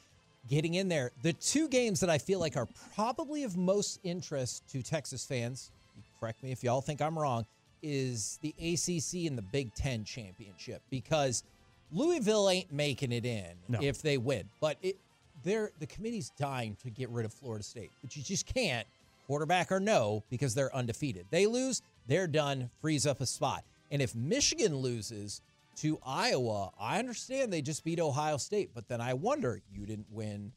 [0.48, 1.12] getting in there.
[1.22, 5.72] The two games that I feel like are probably of most interest to Texas fans,
[6.20, 7.46] correct me if y'all think I'm wrong,
[7.82, 11.44] is the ACC and the Big Ten championship because
[11.92, 13.80] Louisville ain't making it in No.
[13.82, 14.44] if they win.
[14.60, 14.98] But it,
[15.44, 18.86] they're the committee's dying to get rid of Florida State, but you just can't,
[19.28, 21.26] quarterback or no, because they're undefeated.
[21.30, 23.64] They lose, they're done, freeze up a spot.
[23.92, 25.42] And if Michigan loses
[25.80, 30.08] to Iowa, I understand they just beat Ohio State, but then I wonder you didn't
[30.12, 30.52] win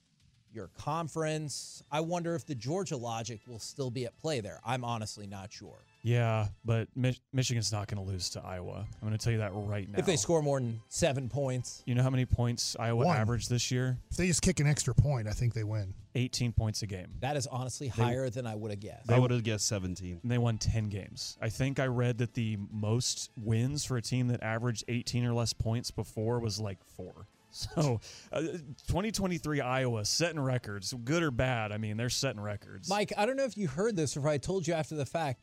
[0.53, 1.83] your conference.
[1.91, 4.61] I wonder if the Georgia logic will still be at play there.
[4.65, 5.79] I'm honestly not sure.
[6.05, 8.85] Yeah, but Mich- Michigan's not going to lose to Iowa.
[9.01, 9.99] I'm going to tell you that right now.
[9.99, 13.17] If they score more than seven points, you know how many points Iowa One.
[13.17, 13.99] averaged this year?
[14.11, 15.95] If they just kick an extra point, I think they win.
[16.15, 17.07] 18 points a game.
[17.21, 19.11] that is honestly They- higher than I would have guessed.
[19.11, 20.19] I would have guessed 17.
[20.23, 21.39] And they won 10 games.
[21.41, 25.33] I think I read that the most wins for a team that averaged 18 or
[25.33, 27.27] less points before was like four.
[27.55, 28.01] So,
[28.33, 28.41] uh,
[28.89, 31.71] 2023 Iowa setting records, good or bad.
[31.71, 32.89] I mean, they're setting records.
[32.89, 35.05] Mike, I don't know if you heard this or if I told you after the
[35.05, 35.43] fact.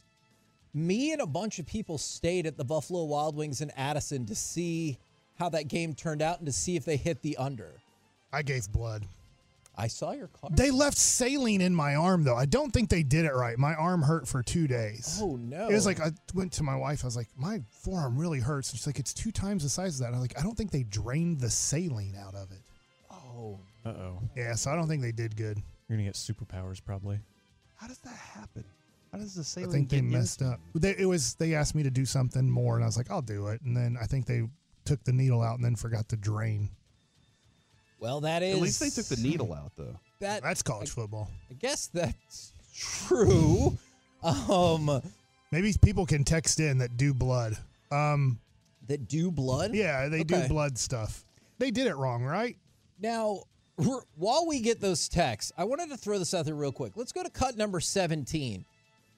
[0.74, 4.36] Me and a bunch of people stayed at the Buffalo Wild Wings in Addison to
[4.36, 4.98] see
[5.38, 7.72] how that game turned out and to see if they hit the under.
[8.32, 9.06] I gave blood.
[9.76, 10.50] I saw your car.
[10.54, 12.36] They left saline in my arm though.
[12.36, 13.58] I don't think they did it right.
[13.58, 15.20] My arm hurt for two days.
[15.22, 15.70] Oh no!
[15.70, 17.06] It was like I went to my wife.
[17.06, 18.72] I was like, my forearm really hurts.
[18.72, 20.14] She's like, it's two times the size of that.
[20.14, 22.60] I'm like, I don't think they drained the saline out of it.
[23.10, 23.58] Oh.
[23.86, 24.20] Uh oh.
[24.36, 25.58] Yeah, so I don't think they did good.
[25.88, 27.20] You're going to get superpowers probably.
[27.78, 28.66] How does that happen?
[29.12, 30.60] How does the I think they messed up.
[30.76, 33.22] They, it was they asked me to do something more, and I was like, I'll
[33.22, 33.62] do it.
[33.62, 34.44] And then I think they
[34.86, 36.70] took the needle out and then forgot to drain.
[38.00, 38.56] Well, that is.
[38.56, 40.00] At least they took the needle out though.
[40.20, 41.30] That That's college football.
[41.50, 43.78] I guess that's true.
[44.22, 45.02] Um,
[45.50, 47.58] Maybe people can text in that do blood.
[47.90, 48.38] Um,
[48.88, 49.74] that do blood.
[49.74, 51.24] yeah, they do blood stuff.
[51.58, 52.58] They did it wrong, right?
[53.00, 53.44] Now,
[54.18, 56.98] while we get those texts, I wanted to throw this out there real quick.
[56.98, 58.66] Let's go to cut number 17.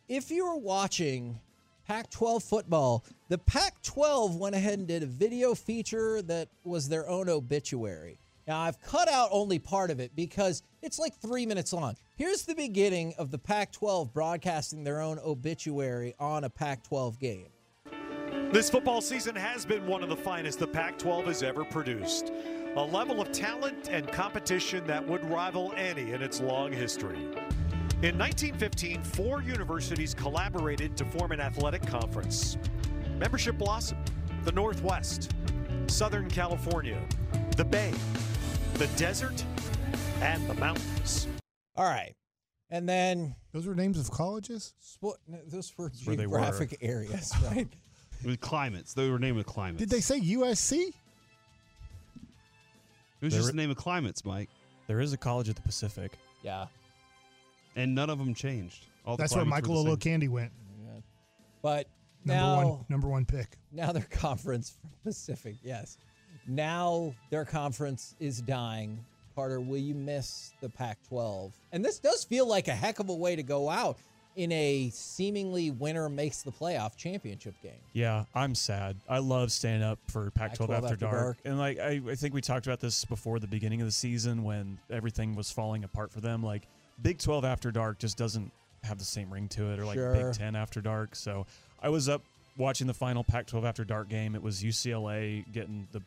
[0.07, 1.39] If you were watching
[1.87, 6.89] Pac 12 football, the Pac 12 went ahead and did a video feature that was
[6.89, 8.19] their own obituary.
[8.47, 11.95] Now, I've cut out only part of it because it's like three minutes long.
[12.17, 17.19] Here's the beginning of the Pac 12 broadcasting their own obituary on a Pac 12
[17.19, 17.47] game.
[18.51, 22.33] This football season has been one of the finest the Pac 12 has ever produced.
[22.75, 27.27] A level of talent and competition that would rival any in its long history.
[28.03, 32.57] In 1915, four universities collaborated to form an athletic conference.
[33.19, 34.09] Membership blossomed
[34.43, 35.31] the Northwest,
[35.85, 36.99] Southern California,
[37.57, 37.93] the Bay,
[38.73, 39.45] the desert,
[40.19, 41.27] and the mountains.
[41.75, 42.15] All right.
[42.71, 44.73] And then Those were names of colleges.
[44.79, 46.39] Sport, no, those were where they were.
[46.39, 47.67] geographic areas, right?
[48.25, 48.95] With climates.
[48.95, 49.77] They were named with climates.
[49.79, 50.73] Did they say USC?
[50.79, 50.93] It
[53.21, 54.49] was They just were- the name of climates, Mike.
[54.87, 56.13] There is a college at the Pacific.
[56.41, 56.65] Yeah.
[57.75, 58.87] And none of them changed.
[59.05, 59.97] All the That's where Michael the same.
[60.21, 60.51] Olowokandi went.
[61.61, 61.87] But
[62.25, 63.57] Number now, one, number one pick.
[63.71, 65.97] now their conference from Pacific, yes.
[66.47, 69.03] Now their conference is dying.
[69.35, 71.51] Carter, will you miss the Pac-12?
[71.71, 73.97] And this does feel like a heck of a way to go out
[74.35, 77.79] in a seemingly winner makes the playoff championship game.
[77.93, 78.97] Yeah, I'm sad.
[79.09, 81.13] I love staying up for Pac-12, Pac-12 after, After dark.
[81.13, 81.37] Dark.
[81.45, 84.43] and like I, I think we talked about this before the beginning of the season
[84.43, 86.43] when everything was falling apart for them.
[86.43, 86.67] Like
[87.01, 88.51] Big 12 After Dark just doesn't
[88.83, 90.13] have the same ring to it, or like Sure.
[90.13, 91.15] Big 10 After Dark.
[91.15, 91.45] So
[91.81, 92.21] I was up
[92.57, 94.35] watching the final Pac-12 After Dark game.
[94.35, 96.01] It was UCLA getting the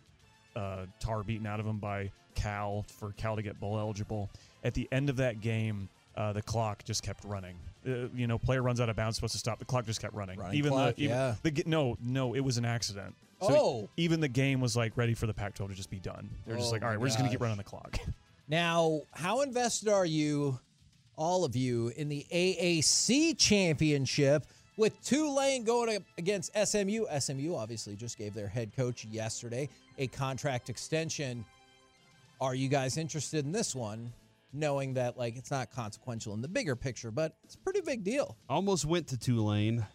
[0.59, 4.31] uh, tar beaten out of them by Cal for Cal to get bowl eligible.
[4.63, 7.57] At the end of that game, uh, the clock just kept running.
[7.87, 9.59] Uh, you know, player runs out of bounds, supposed to stop.
[9.59, 10.39] The clock just kept running.
[10.39, 11.35] Running even clock, the even yeah.
[11.43, 13.15] the no no, it was an accident.
[13.41, 13.89] So Oh.
[13.97, 16.31] even the game was like ready for the Pac-12 to just be done.
[16.47, 17.99] They're just Oh like, all right, we're just gonna keep running the clock.
[18.47, 20.61] Now, how invested are you,
[21.17, 24.47] all of you, in the AAC championship
[24.77, 27.07] with Tulane going against SMU?
[27.19, 31.45] SMU obviously just gave their head coach yesterday a contract extension.
[32.41, 34.13] Are you guys interested in this one,
[34.53, 38.05] knowing that like it's not consequential in the bigger picture, but it's a pretty big
[38.05, 38.37] deal?
[38.49, 39.87] Almost went to Tulane,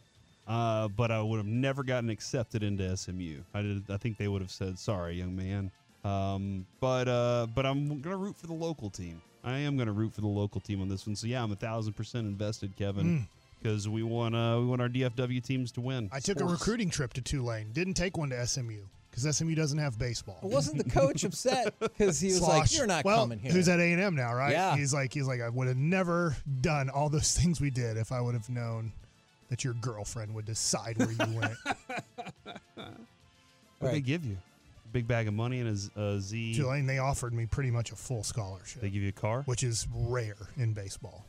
[0.47, 3.41] uh, but I would have never gotten accepted into SMU.
[3.53, 3.83] I did.
[3.89, 5.71] I think they would have said, "Sorry, young man."
[6.03, 9.21] Um, but uh, but I'm gonna root for the local team.
[9.43, 11.15] I am gonna root for the local team on this one.
[11.15, 13.27] So yeah, I'm a thousand percent invested, Kevin,
[13.61, 16.09] because we want uh, we want our DFW teams to win.
[16.11, 17.71] I took a recruiting trip to Tulane.
[17.71, 20.39] Didn't take one to SMU because SMU doesn't have baseball.
[20.41, 23.51] Wasn't the coach upset because he was like, "You're not well, coming here"?
[23.51, 24.51] Who's at A and M now, right?
[24.51, 24.75] Yeah.
[24.75, 28.11] He's like, he's like, I would have never done all those things we did if
[28.11, 28.91] I would have known
[29.49, 31.53] that your girlfriend would decide where you went.
[33.79, 34.37] What they give you?
[34.89, 36.55] A big bag of money and a Z- a Z.
[36.55, 39.43] Tulane, they offered me pretty much a full scholarship, They give you a car.
[39.45, 41.25] which is rare in baseball.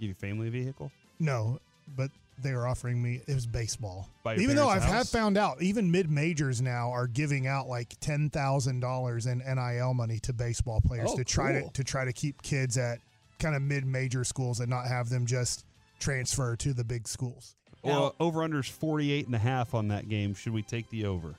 [0.00, 0.90] Give you a family vehicle.
[1.20, 1.58] No,
[1.96, 2.10] but
[2.42, 4.10] they were offering me it was baseball.
[4.22, 5.10] By your even though I've have house?
[5.12, 9.94] found out, even mid majors now are giving out like ten thousand dollars in NIL
[9.94, 11.68] money to baseball players Oh, to try cool.
[11.68, 12.98] to to try to keep kids at
[13.38, 15.64] kind of mid major schools and not have them just
[16.00, 17.54] transfer to the big schools.
[17.82, 20.34] Well, over under is 48 and a half on that game.
[20.34, 21.36] Should we take the over?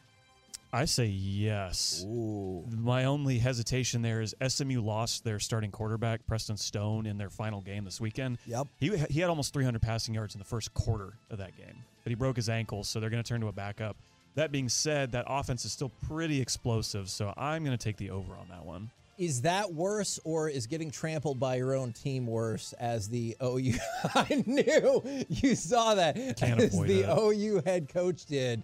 [0.77, 2.05] I say yes.
[2.07, 2.63] Ooh.
[2.69, 7.61] My only hesitation there is SMU lost their starting quarterback Preston Stone in their final
[7.61, 8.37] game this weekend.
[8.45, 8.67] Yep.
[8.79, 12.11] He he had almost 300 passing yards in the first quarter of that game, but
[12.11, 13.97] he broke his ankle, so they're going to turn to a backup.
[14.35, 18.11] That being said, that offense is still pretty explosive, so I'm going to take the
[18.11, 18.91] over on that one.
[19.17, 22.73] Is that worse, or is getting trampled by your own team worse?
[22.73, 23.73] As the OU,
[24.13, 26.37] I knew you saw that.
[26.37, 27.17] Can't as avoid the that.
[27.17, 28.61] OU head coach did.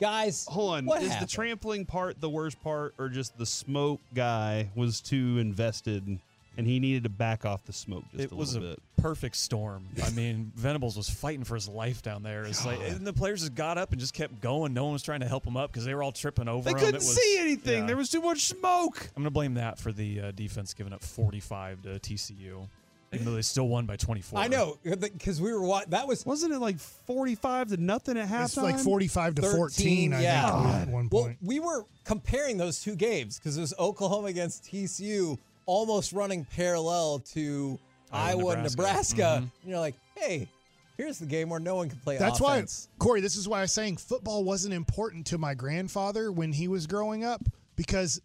[0.00, 0.86] Guys, Hold on.
[0.86, 1.28] What is happened?
[1.28, 6.18] the trampling part the worst part, or just the smoke guy was too invested
[6.56, 8.82] and he needed to back off the smoke just it a was a bit?
[8.96, 9.84] perfect storm.
[10.04, 12.42] I mean, Venables was fighting for his life down there.
[12.42, 14.74] It's like, and the players just got up and just kept going.
[14.74, 16.72] No one was trying to help him up because they were all tripping over They
[16.72, 16.78] him.
[16.78, 17.80] couldn't It was- see anything.
[17.82, 17.86] yeah.
[17.86, 18.98] There was too much smoke.
[19.16, 22.66] I'm going to blame that for the uh, defense giving up 45 to TCU,
[23.12, 24.38] even though they still won by 24.
[24.38, 28.28] I know because we were wa- that was Wasn't it like forty-five to nothing at
[28.28, 28.44] halftime?
[28.44, 30.62] It's like 45 to 14, 13, I yeah.
[30.62, 34.64] think, at one Well, we were comparing those two games because it was Oklahoma against
[34.64, 37.78] TCU, almost running parallel to
[38.12, 39.16] Iowa, Iowa, and Nebraska.
[39.16, 39.22] Nebraska.
[39.22, 39.36] Mhm.
[39.62, 40.48] And you're like, hey,
[40.96, 42.88] here's the game where no one can play That's offense.
[42.98, 46.52] why, Cory, this is why I was saying football wasn't important to my grandfather when
[46.52, 47.42] he was growing up
[47.76, 48.20] because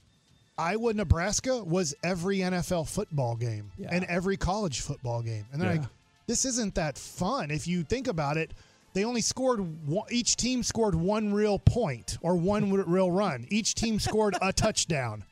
[0.57, 3.89] Iowa, Nebraska was every NFL football game Yeah.
[3.91, 5.45] and every college football game.
[5.51, 5.81] And they're Yeah.
[5.81, 5.89] like,
[6.27, 7.49] this isn't that fun.
[7.51, 8.51] If you think about it,
[8.93, 13.47] they only scored, one, each team scored one real point or one real run.
[13.49, 15.23] Each team scored a touchdown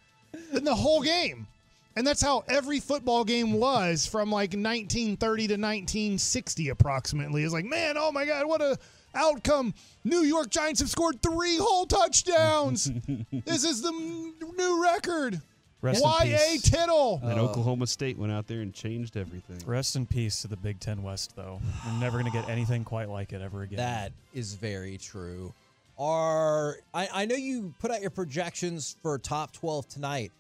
[0.54, 1.48] in the whole game.
[1.96, 7.44] And that's how every football game was from like 1930 to 1960 approximately.
[7.44, 8.78] It's like, man, oh my God, what a
[9.14, 9.74] outcome.
[10.04, 12.86] New York Giants have scored three whole touchdowns.
[13.46, 15.42] this is the m- new record.
[15.82, 16.52] Rest in Y.A.
[16.52, 16.62] peace.
[16.62, 17.20] Tittle.
[17.24, 19.58] And uh, Oklahoma State went out there and changed everything.
[19.66, 21.60] Rest in peace to the Big Ten West, though.
[21.86, 23.78] We're never going to get anything quite like it ever again.
[23.78, 25.54] That is very true.
[25.98, 30.32] Are I, I know you put out your projections for top 12 tonight.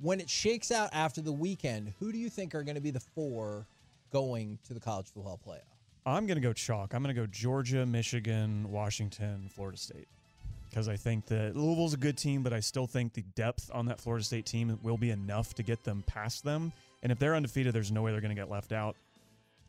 [0.00, 2.90] When it shakes out after the weekend, who do you think are going to be
[2.90, 3.66] the four
[4.12, 5.71] going to the college football playoff?
[6.04, 6.94] I'm going to go chalk.
[6.94, 10.08] I'm going to go Georgia, Michigan, Washington, Florida State.
[10.68, 13.86] Because I think that Louisville's a good team, but I still think the depth on
[13.86, 16.72] that Florida State team will be enough to get them past them.
[17.02, 18.96] And if they're undefeated, there's no way they're going to get left out.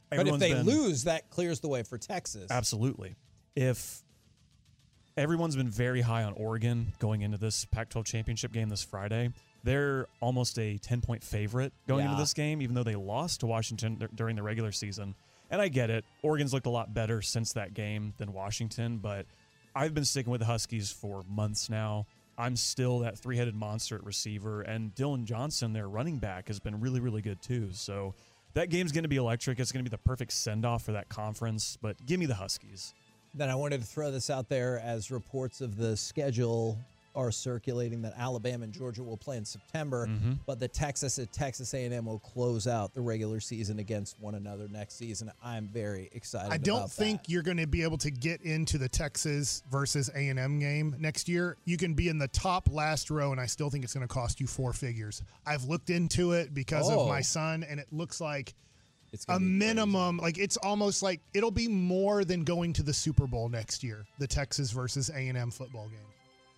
[0.09, 2.49] But if they been- lose, that clears the way for Texas.
[2.49, 3.15] Absolutely.
[3.55, 4.01] If
[5.17, 9.31] everyone's been very high on Oregon going into this Pac 12 championship game this Friday,
[9.63, 13.45] they're almost a 10 point favorite going into this game, even though they lost to
[13.47, 15.15] Washington during the regular season.
[15.53, 16.03] And I get it.
[16.23, 19.27] Oregon's looked a lot better since that game than Washington, but
[19.75, 22.07] I've been sticking with the Huskies for months now.
[22.39, 26.59] I'm still that three headed monster at receiver, and Dillon Johnson, their running back, has
[26.59, 27.69] been really, really good too.
[27.71, 28.15] So
[28.55, 29.59] that game's going to be electric.
[29.59, 32.33] It's going to be the perfect send off for that conference, but give me the
[32.33, 32.95] Huskies.
[33.35, 36.79] Then I wanted to throw this out there as reports of the schedule
[37.15, 40.33] are circulating that Alabama and Georgia will play in September, Mm-hmm.
[40.45, 44.67] but the Texas at Texas A&M will close out the regular season against one another
[44.67, 45.31] next season.
[45.43, 46.51] I'm very excited.
[46.51, 47.29] I don't about think that.
[47.29, 51.57] you're going to be able to get into the Texas versus A&M game next year.
[51.65, 54.13] You can be in the top last row, and I still think it's going to
[54.13, 55.21] cost you four figures.
[55.45, 57.01] I've looked into it because Oh.
[57.01, 58.53] of my son, and it looks like
[59.11, 60.17] it's a minimum.
[60.17, 64.05] Like it's almost like it'll be more than going to the Super Bowl next year.
[64.17, 65.99] The Texas versus A&M football game.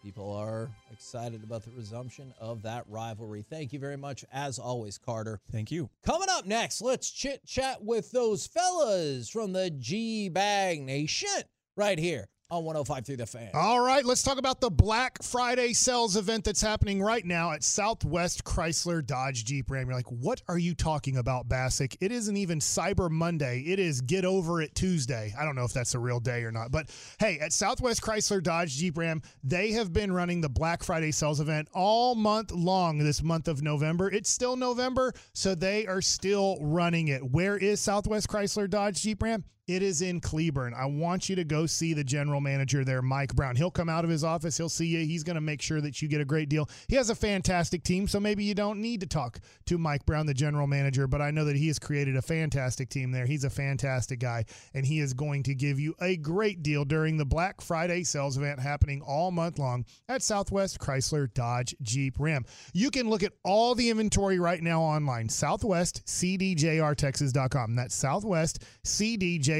[0.05, 3.41] People are excited about the resumption of that rivalry.
[3.41, 5.41] Thank you very much, as always, Carter.
[5.51, 5.89] Thank you.
[6.05, 11.41] Coming up next, let's chit chat with those fellas from the G-BAG Nation
[11.75, 13.49] right here on 105 through the fan.
[13.55, 17.63] All right, let's talk about the Black Friday sales event that's happening right now at
[17.63, 19.87] Southwest Chrysler Dodge Jeep Ram.
[19.87, 21.97] You're like, what are you talking about, Bacsik?
[22.01, 23.63] It isn't even Cyber Monday.
[23.65, 25.33] It is Get Over It Tuesday.
[25.39, 26.71] I don't know if that's a real day or not.
[26.71, 31.11] But hey, at Southwest Chrysler Dodge Jeep Ram, they have been running the Black Friday
[31.11, 34.11] sales event all month long this month of November.
[34.11, 37.23] It's still November, so they are still running it.
[37.23, 39.45] Where is Southwest Chrysler Dodge Jeep Ram?
[39.67, 40.75] It is in Cleburne.
[40.75, 43.55] I want you to go see the general manager there, Mike Brown.
[43.55, 44.57] He'll come out of his office.
[44.57, 44.99] He'll see you.
[44.99, 46.69] He's going to make sure that you get a great deal.
[46.87, 50.27] He has a fantastic team, so maybe you don't need to talk to Mike Brown,
[50.27, 53.25] the general manager, but I know that he has created a fantastic team there.
[53.25, 57.17] He's a fantastic guy, and he is going to give you a great deal during
[57.17, 62.45] the Black Friday sales event happening all month long at Southwest Chrysler Dodge Jeep Ram.
[62.73, 65.27] You can look at all the inventory right now online.
[65.27, 67.75] SouthwestCDJRTexas.com.
[67.75, 68.63] That's Southwest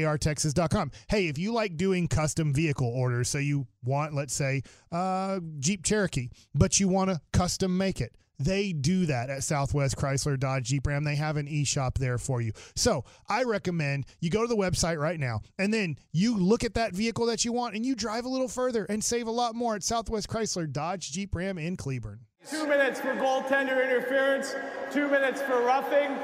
[0.04, 0.92] CDJRTexas.com.
[1.10, 5.84] Hey, if you like doing custom vehicle orders, so you want, let's say, uh, Jeep
[5.84, 10.66] Cherokee, but you want to custom make it, they do that at Southwest Chrysler Dodge
[10.66, 11.06] Jeep Ram.
[11.06, 12.52] They have an e-shop there for you.
[12.76, 16.74] So I recommend you go to the website right now and then you look at
[16.74, 19.56] that vehicle that you want and you drive a little further and save a lot
[19.56, 22.20] more at Southwest Chrysler Dodge Jeep Ram in Cleburne.
[22.50, 24.54] Two minutes for goaltender interference,
[24.92, 26.16] two minutes for roughing.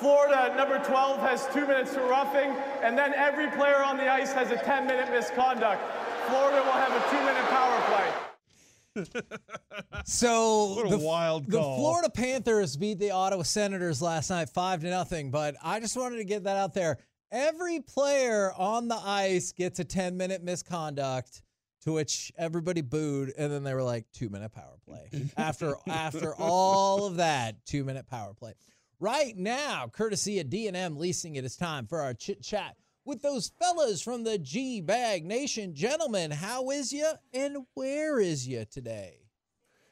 [0.00, 4.32] Florida, number 12, has two minutes for roughing, and then every player on the ice
[4.32, 5.82] has a 10 minute misconduct.
[6.26, 9.20] Florida will have a two minute power play.
[10.04, 11.58] So What a the, wild the.
[11.60, 15.30] Florida Panthers beat the Ottawa Senators last night five to nothing.
[15.30, 16.98] But I just wanted to get that out there.
[17.30, 21.42] Every player on the ice gets a 10 minute misconduct,
[21.82, 25.08] to which everybody booed, and then they were like, two minute power play.
[25.36, 28.54] after after all of that, two minute power play.
[29.02, 32.76] Right now, courtesy of D&M Leasing, it is time for our chit chat
[33.06, 35.74] with those fellas from the G-BAG Nation.
[35.74, 39.20] Gentlemen, how is you and where is you today?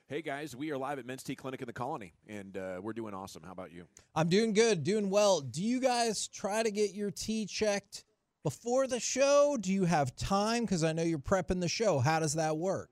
[0.08, 2.92] Hey guys, we are live at Men's T Clinic in the Colony, and uh, we're
[2.92, 3.42] doing awesome.
[3.42, 3.86] How about you?
[4.14, 5.40] I'm doing good, doing well.
[5.40, 8.04] Do you guys try to get your tea checked
[8.42, 9.56] before the show?
[9.58, 10.64] Do you have time?
[10.64, 11.98] Because I know you're prepping the show.
[11.98, 12.90] How does that work?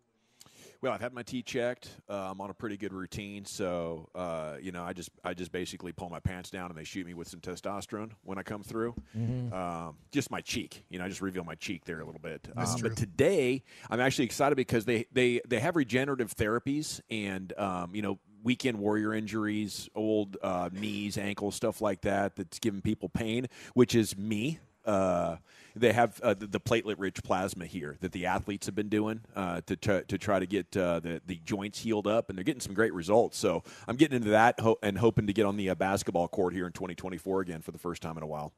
[0.83, 1.89] Well, I've had my tea checked.
[2.09, 5.51] Uh, I'm on a pretty good routine, so uh, you know, I just I just
[5.53, 8.63] basically pull my pants down and they shoot me with some testosterone when I come
[8.63, 8.95] through.
[9.17, 9.53] Mhm.
[9.53, 12.49] Um, just my cheek, you know, I just reveal my cheek there a little bit.
[12.57, 12.63] Um.
[12.91, 18.03] But today, I'm actually excited because they they they have regenerative therapies and um, you
[18.03, 22.37] know weekend warrior injuries, old uh, knees, ankles, stuff like that.
[22.37, 24.61] That's giving people pain, which is me.
[24.85, 25.37] Uh,
[25.77, 29.61] they have uh, the, the platelet-rich plasma here that the athletes have been doing uh,
[29.67, 32.61] to, try, to try to get uh, the the joints healed up, and they're getting
[32.61, 33.37] some great results.
[33.39, 36.55] So I'm getting into that ho- and hoping to get on the uh, basketball court
[36.55, 38.55] here in 2024 again for the first time in a while.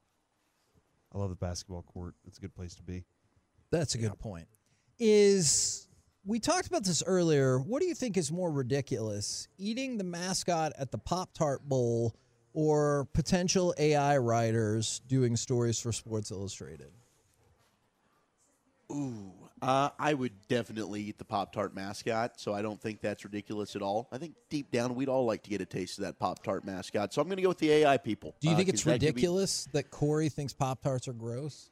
[1.13, 2.15] I love the basketball court.
[2.27, 3.05] It's a good place to be.
[3.71, 4.47] That's a good point.
[4.99, 5.89] Is
[6.25, 7.59] we talked about this earlier.
[7.59, 12.15] What do you think is more ridiculous, eating the mascot at the Pop Tart Bowl
[12.53, 16.93] or potential AI writers doing stories for Sports Illustrated?
[18.91, 23.25] Ooh, uh, I would definitely eat the Pop Tart mascot, so I don't think that's
[23.25, 24.09] ridiculous at all.
[24.13, 26.65] I think deep down we'd all like to get a taste of that Pop Tart
[26.65, 28.35] mascot, so I'm going to go with the AI people.
[28.41, 31.13] Do you uh, think it's that could be- ridiculous that Cory thinks Pop Tarts are
[31.13, 31.71] gross?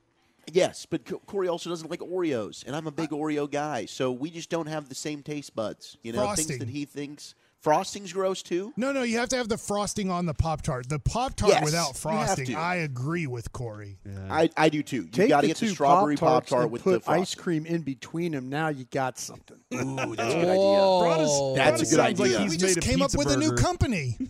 [0.53, 4.13] Yes, but Co- Cory also doesn't like Oreos, and I'm a big Oreo guy, so
[4.13, 5.97] we just don't have the same taste buds.
[6.03, 7.35] You know, things that he thinks.
[7.67, 8.73] Frosting's gross too.
[8.77, 10.89] No, no, you have to have the frosting on the Pop Tart.
[10.89, 12.55] The Pop Tart Yes, without frosting.
[12.55, 13.99] I agree with Cory.
[14.31, 15.03] I, I do too.
[15.03, 17.11] You Take got to get the two strawberry Pop Pop-Tarts Tart and with put the
[17.11, 18.49] ice cream in between them.
[18.49, 19.57] Now you got something.
[19.75, 21.55] Ooh, that's a good Whoa.
[21.55, 21.65] idea.
[21.65, 22.39] That's a good sounds like idea.
[22.39, 24.17] he's We just came up pizza with a new company.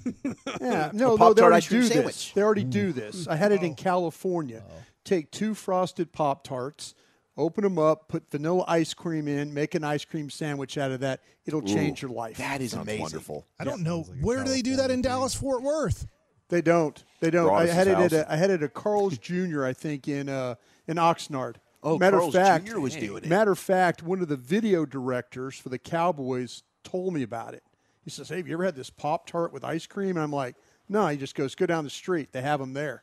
[0.59, 2.14] Yeah, no, no, they already ice cream do sandwich.
[2.14, 2.32] this.
[2.32, 2.95] They already do mm.
[2.95, 3.28] this.
[3.28, 4.62] I had it in California.
[5.05, 6.95] Take two frosted Pop Tarts,
[7.37, 11.01] open them up, put vanilla ice cream in, make an ice cream sandwich out of
[11.01, 11.20] that.
[11.45, 12.39] It'll change your life.
[12.39, 13.03] That is Sounds amazing.
[13.03, 13.47] wonderful.
[13.59, 14.01] I don't know.
[14.09, 15.03] like Where do they do that in thing.
[15.03, 16.07] Dallas, Fort Worth?
[16.49, 17.03] They don't.
[17.20, 17.53] They don't.
[17.53, 19.64] I Broaddus' had it at a, I had it at Carl's Jr.
[19.64, 20.55] I think in uh,
[20.87, 21.57] in Oxnard.
[21.82, 22.80] Oh, matter Carl's of fact, Jr.
[22.80, 23.28] was doing it.
[23.28, 27.62] Matter of fact, one of the video directors for the Cowboys told me about it.
[28.03, 30.32] He says, "Hey, have you ever had this Pop Tart with ice cream?" And I'm
[30.32, 30.55] like,
[30.89, 32.30] "No." He just goes, "Go down the street.
[32.32, 33.03] They have them there."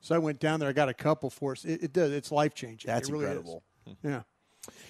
[0.00, 0.68] So I went down there.
[0.68, 1.64] I got a couple for us.
[1.64, 2.12] It, it does.
[2.12, 2.88] It's life changing.
[2.88, 3.56] That's it really incredible.
[3.58, 3.62] Is.
[4.02, 4.22] Yeah.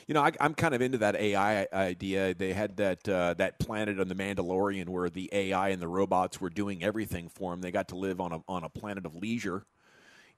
[0.07, 2.35] You know, I, I'm kind of into that AI idea.
[2.35, 6.41] They had that uh, that planet on the Mandalorian where the AI and the robots
[6.41, 7.61] were doing everything for them.
[7.61, 9.65] They got to live on a on a planet of leisure,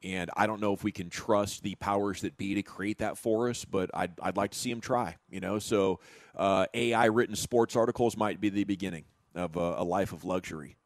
[0.03, 3.17] and I don't know if we can trust the powers that be to create that
[3.17, 3.65] for us.
[3.65, 5.17] But I'd I'd like to see them try.
[5.31, 6.01] You know, so
[6.37, 9.05] uh, AI written sports articles might be the beginning
[9.35, 10.77] of a, a life of luxury.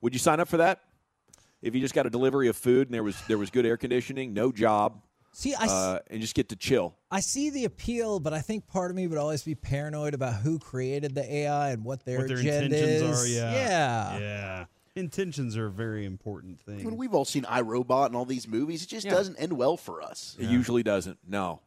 [0.00, 0.80] Would you sign up for that?
[1.60, 3.76] If you just got a delivery of food and there was there was good air
[3.76, 5.02] conditioning, no job,
[5.34, 6.94] See, I uh, and just get to chill.
[7.10, 10.34] I see the appeal, but I think part of me would always be paranoid about
[10.34, 13.24] who created the AI and what their, what their agenda intentions is.
[13.24, 13.28] are.
[13.28, 13.52] Yeah.
[13.52, 14.18] yeah.
[14.18, 14.64] Yeah.
[14.94, 16.84] Intentions are a very important thing.
[16.84, 20.02] When we've all seen iRobot and all these movies, it just doesn't end well for
[20.02, 20.36] us.
[20.38, 21.18] It usually doesn't.
[21.26, 21.60] No,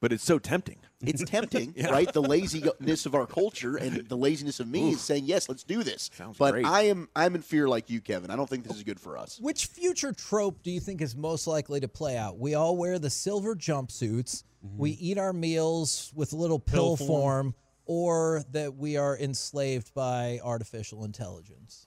[0.00, 0.78] but it's so tempting.
[1.00, 2.10] It's tempting, right?
[2.12, 5.82] The laziness of our culture and the laziness of me is saying, "Yes, let's do
[5.82, 6.66] this." Sounds but great.
[6.66, 8.30] I am I'm in fear like you, Kevin.
[8.30, 9.38] I don't think this is good for us.
[9.40, 12.38] Which future trope do you think is most likely to play out?
[12.38, 14.44] We all wear the silver jumpsuits.
[14.66, 14.78] Mm-hmm.
[14.78, 17.08] We eat our meals with a little pill, Pill form.
[17.08, 17.54] form.
[17.84, 21.86] or that we are enslaved by artificial intelligence.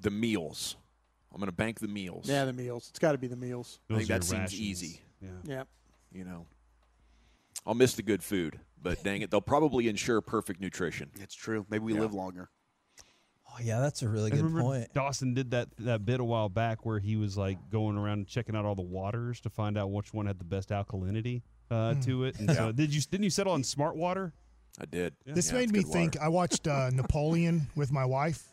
[0.00, 0.76] The meals.
[1.32, 2.26] I'm going to bank the meals.
[2.28, 2.86] Yeah, the meals.
[2.90, 3.80] It's got to be the meals.
[3.90, 4.60] I think that seems rations.
[4.60, 5.00] easy.
[5.20, 5.28] Yeah.
[5.44, 5.62] Yeah.
[6.12, 6.46] You know,
[7.66, 11.10] I'll miss the good food, but dang it, they'll probably ensure perfect nutrition.
[11.20, 11.66] It's true.
[11.68, 12.48] Maybe we live longer.
[13.50, 14.94] Oh yeah, that's a really I good point.
[14.94, 18.54] Dawson did that that bit a while back where he was like going around checking
[18.54, 22.00] out all the waters to find out which one had the best alkalinity uh, Hmm.
[22.00, 22.38] to it.
[22.38, 24.32] And so did you didn't you settle on smart water?
[24.80, 25.14] I did.
[25.26, 26.14] This Yeah, made me think.
[26.14, 26.24] water.
[26.26, 28.44] I watched uh, Napoleon with my wife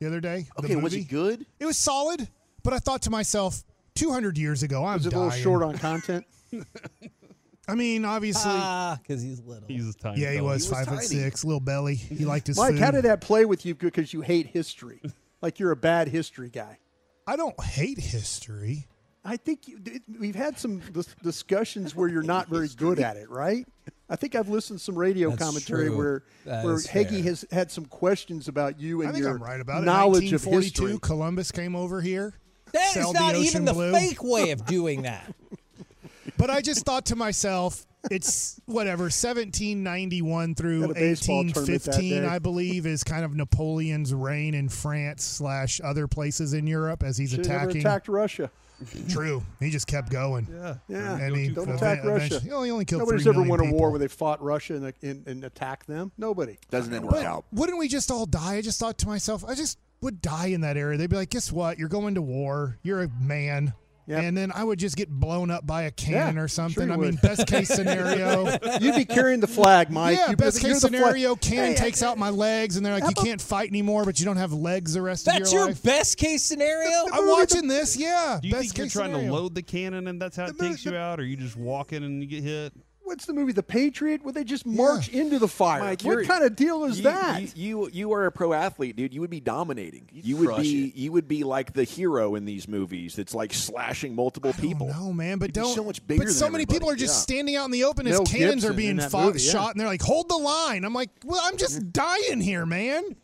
[0.00, 0.46] the other day.
[0.56, 1.00] the Okay, was movie.
[1.00, 1.46] it good?
[1.60, 2.26] It was solid,
[2.62, 3.64] but I thought to myself,
[3.94, 6.24] 200 years ago, I'm Was it a little short on content?
[7.68, 9.66] I mean, obviously, Ah, because he's little.
[9.66, 10.20] He's a tiny.
[10.20, 10.48] yeah, he fella.
[10.50, 11.06] was, five foot tiny.
[11.06, 11.94] six, little belly.
[11.94, 12.80] He liked his Mike, food.
[12.80, 15.00] how did that play with you because you hate history?
[15.40, 16.78] like you're a bad history guy.
[17.26, 18.86] I don't hate history.
[19.24, 23.16] I think you, it- we've had some dis- discussions where you're not very good at
[23.16, 23.66] it, right?
[24.10, 25.96] I think I've listened to some radio That's commentary true.
[25.96, 29.36] where That where is Heggie has had some questions about you and I think your
[29.36, 29.86] I'm right about it.
[29.86, 30.98] knowledge of 1942, history.
[31.00, 32.34] Columbus came over here.
[32.74, 33.92] That is sailed the not even ocean the blue.
[33.92, 35.34] fake way of doing that.
[36.36, 41.54] But I just thought to myself, it's whatever 1791 through Had a baseball tournament
[41.84, 42.24] that 1815.
[42.24, 47.16] I believe, is kind of Napoleon's reign in France slash other places in Europe as
[47.16, 47.78] he's Should've attacking.
[47.78, 48.50] attacked Russia.
[49.08, 50.48] True, he just kept going.
[50.50, 50.74] Yeah.
[50.88, 52.40] Yeah, And he don't attack eventually- Russia.
[52.40, 53.78] he only- only killed Nobody's three ever million won a people.
[53.78, 56.10] war where they fought Russia and, and, and attacked them.
[56.18, 56.58] Nobody.
[56.70, 57.44] Doesn't end work But out.
[57.52, 58.56] wouldn't we just all die?
[58.56, 60.96] I just thought to myself, I just would die in that area.
[60.98, 61.78] They'd be like, guess what?
[61.78, 62.78] You're going to war.
[62.82, 63.74] You're a man.
[64.06, 64.22] Yep.
[64.22, 66.88] And then I would just get blown up by a cannon Yeah, or something.
[66.88, 68.44] you I mean, best case scenario.
[68.80, 70.18] You'd be carrying the flag, Mike.
[70.18, 73.08] yeah, You- best case scenario, cannon Hey, takes out my legs, and they're like, How
[73.08, 75.80] you can't fight anymore, but you don't have legs the rest of your your life.
[75.80, 76.90] That's your best case scenario.
[77.14, 78.40] I'm watching this, yeah.
[78.42, 79.28] Do you best think you're trying scenario.
[79.28, 82.04] to load the cannon and that's how it takes you out, or you just walking
[82.04, 82.74] and you get hit?
[83.04, 85.80] What's the movie, The Patriot, where they just march into the fire?
[85.80, 87.40] Mike, what kind of deal is you, that?
[87.40, 89.12] You, you you are a pro athlete, dude.
[89.12, 90.08] You would be dominating.
[90.10, 90.94] you would crush be it.
[90.96, 93.16] you would be like the hero in these movies.
[93.16, 94.88] That's like slashing multiple people.
[94.88, 95.74] No man, but You'd don't.
[95.74, 97.34] so much bigger but so than many people are just yeah.
[97.34, 99.52] standing out in the open as Mel cannons Gibson are being that fought, movie, yeah.
[99.52, 103.16] shot, and they're like, "Hold the line." I'm like, "Well, I'm just dying here, man."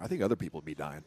[0.00, 1.04] I think other people would be dying.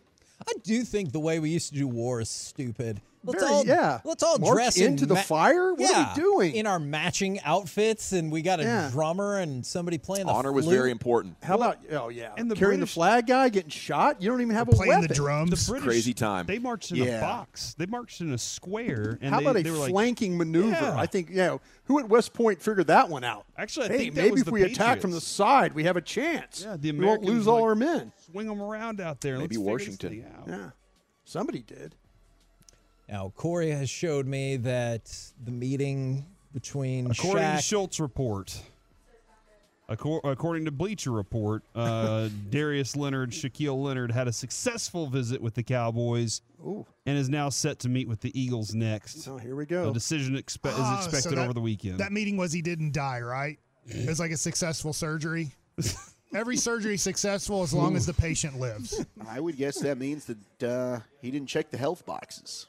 [0.47, 3.01] I do think the way we used to do war is stupid.
[3.23, 3.99] Let's Very- all yeah.
[4.05, 5.73] Let's all March dress in into the ma- fire?
[5.73, 6.55] What are we doing?
[6.55, 8.13] in our matching outfits?
[8.13, 8.89] And we got a Yeah.
[8.91, 11.35] drummer and somebody playing the Honor was very important.
[11.43, 12.31] How about, oh, yeah.
[12.37, 14.21] And the Carrying British- the flag guy getting shot?
[14.21, 15.07] You don't even have a Playing weapon.
[15.09, 15.49] the drums.
[15.65, 16.45] The British, Crazy time.
[16.45, 17.17] They marched in Yeah.
[17.17, 17.75] a box.
[17.77, 19.17] They marched in a square.
[19.21, 20.69] And How they, about a they were like, flanking maneuver?
[20.69, 20.95] Yeah.
[20.97, 23.45] I think, you know, who at West Point figured that one out?
[23.57, 25.83] Actually, I hey, think that maybe was if the we attack from the side, we
[25.83, 26.61] have a chance.
[26.65, 28.13] Yeah, the we won't Americans, lose all our men.
[28.31, 29.37] swing them around out there.
[29.37, 30.09] Maybe Let's Washington.
[30.15, 30.47] This thing out.
[30.47, 30.69] Yeah.
[31.25, 31.95] Somebody did.
[33.09, 35.11] Now, Cory has showed me that
[35.43, 38.61] the meeting between According Shaq to Schultz report,
[39.87, 45.63] according to Bleacher Report, uh, Darius Leonard, Shaquille Leonard had a successful visit with the
[45.63, 46.85] Cowboys Ooh.
[47.07, 49.27] and is now set to meet with the Eagles next.
[49.27, 49.91] Oh, here we A go.
[49.91, 51.99] decision expe- Ah, is so expected that- over the weekend.
[51.99, 53.57] That meeting was he didn't die, right?
[53.87, 55.49] It was like a successful surgery.
[56.35, 59.03] Every surgery is successful as long as the patient lives.
[59.27, 62.67] I would guess that means that uh, he didn't check the health boxes.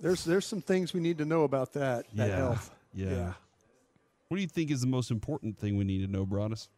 [0.00, 2.06] There's there's some things we need to know about that.
[2.14, 2.36] That yeah.
[2.36, 2.70] health.
[2.94, 3.10] yeah.
[3.10, 3.32] yeah.
[4.28, 6.68] What do you think is the most important thing we need to know, Broaddus?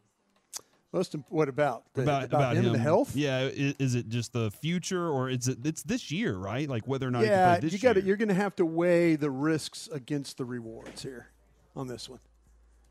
[0.91, 3.15] Most imp- what about The- About, about him, him, the health?
[3.15, 5.57] Yeah, is, is it just the future, or is it?
[5.63, 6.67] It's this year, right?
[6.69, 8.05] Like whether or not yeah, he can play this you got year.
[8.05, 11.27] You're going to have to weigh the risks against the rewards here
[11.75, 12.19] on this one.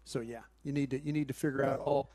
[0.05, 2.11] So yeah, you need to you need to figure out all.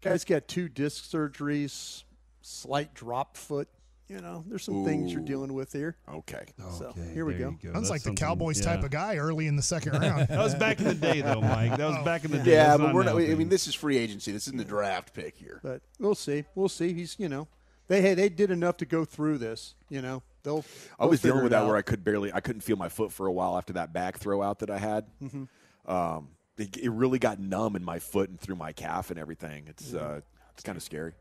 [0.00, 2.04] Guy's got two disc surgeries,
[2.42, 3.68] slight drop foot.
[4.08, 5.96] You know, there's some things you're dealing with here.
[6.10, 6.46] Okay.
[6.78, 7.50] So Okay, here we there go.
[7.50, 7.72] you go.
[7.74, 8.86] Sounds That's like the something- Cowboys type yeah.
[8.86, 10.28] of guy early in the second round.
[10.28, 11.76] That was back in the day, though, Mike.
[11.76, 12.52] That was back in the day.
[12.52, 13.22] Yeah, That's but we're now not.
[13.22, 14.32] I mean, this is free agency.
[14.32, 15.60] This isn't the draft pick here.
[15.62, 16.44] But we'll see.
[16.54, 16.94] We'll see.
[16.94, 17.48] He's you know,
[17.88, 19.74] they hey they did enough to go through this.
[19.90, 20.64] You know, they'll.
[20.98, 21.76] I was dealing with figure it that where.
[21.76, 24.40] I could barely, I couldn't feel my foot for a while after that back throw
[24.42, 25.04] out that I had.
[25.22, 25.90] Mm-hmm.
[25.90, 29.64] Um, it, it really got numb in my foot and through my calf and everything.
[29.68, 30.22] It's uh,
[30.54, 31.12] it's kind of scary.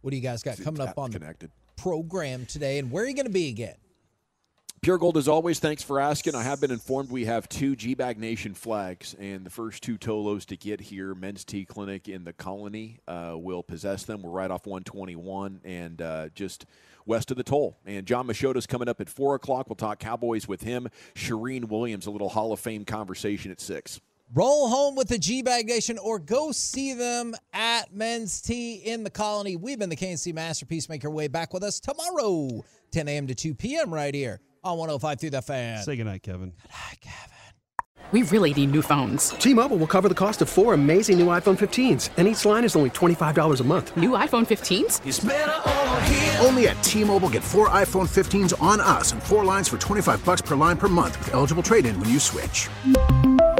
[0.00, 1.50] What do you guys got coming up on the connected.
[1.76, 3.76] Program today, and where are you going to be again?
[4.82, 6.34] Pure Gold, as always, thanks for asking.
[6.34, 10.44] I have been informed we have two G-BAG Nation flags, and the first two Tolos
[10.46, 14.22] to get here, Men's T Clinic in the Colony, uh, will possess them.
[14.22, 16.66] We're right off 121 and uh, just
[17.06, 17.78] west of the toll.
[17.86, 19.68] And John Machota's coming up at 4 o'clock.
[19.68, 20.88] We'll talk Cowboys with him.
[21.14, 24.00] Shireen Williams, a little Hall of Fame conversation at 6.
[24.34, 29.10] Roll home with the G-BAG Nation or go see them at Men's T in the
[29.10, 29.56] Colony.
[29.56, 30.88] We've been the K&C Masterpiece.
[30.88, 33.26] Make your way back with us tomorrow, 10 a.m.
[33.26, 33.92] to 2 p.m.
[33.92, 35.82] right here on 105 through the fan.
[35.82, 36.54] Say goodnight, Kevin.
[36.62, 37.28] Goodnight, Kevin.
[38.10, 39.28] We really need new phones.
[39.30, 42.74] T-Mobile will cover the cost of four amazing new iPhone 15s, and each line is
[42.74, 43.94] only $25 a month.
[43.98, 46.46] New iPhone 15s?
[46.46, 50.40] Only at T-Mobile get four iPhone 15s on us and four lines for 25 bucks
[50.40, 52.70] per line per month with eligible trade-in when you switch.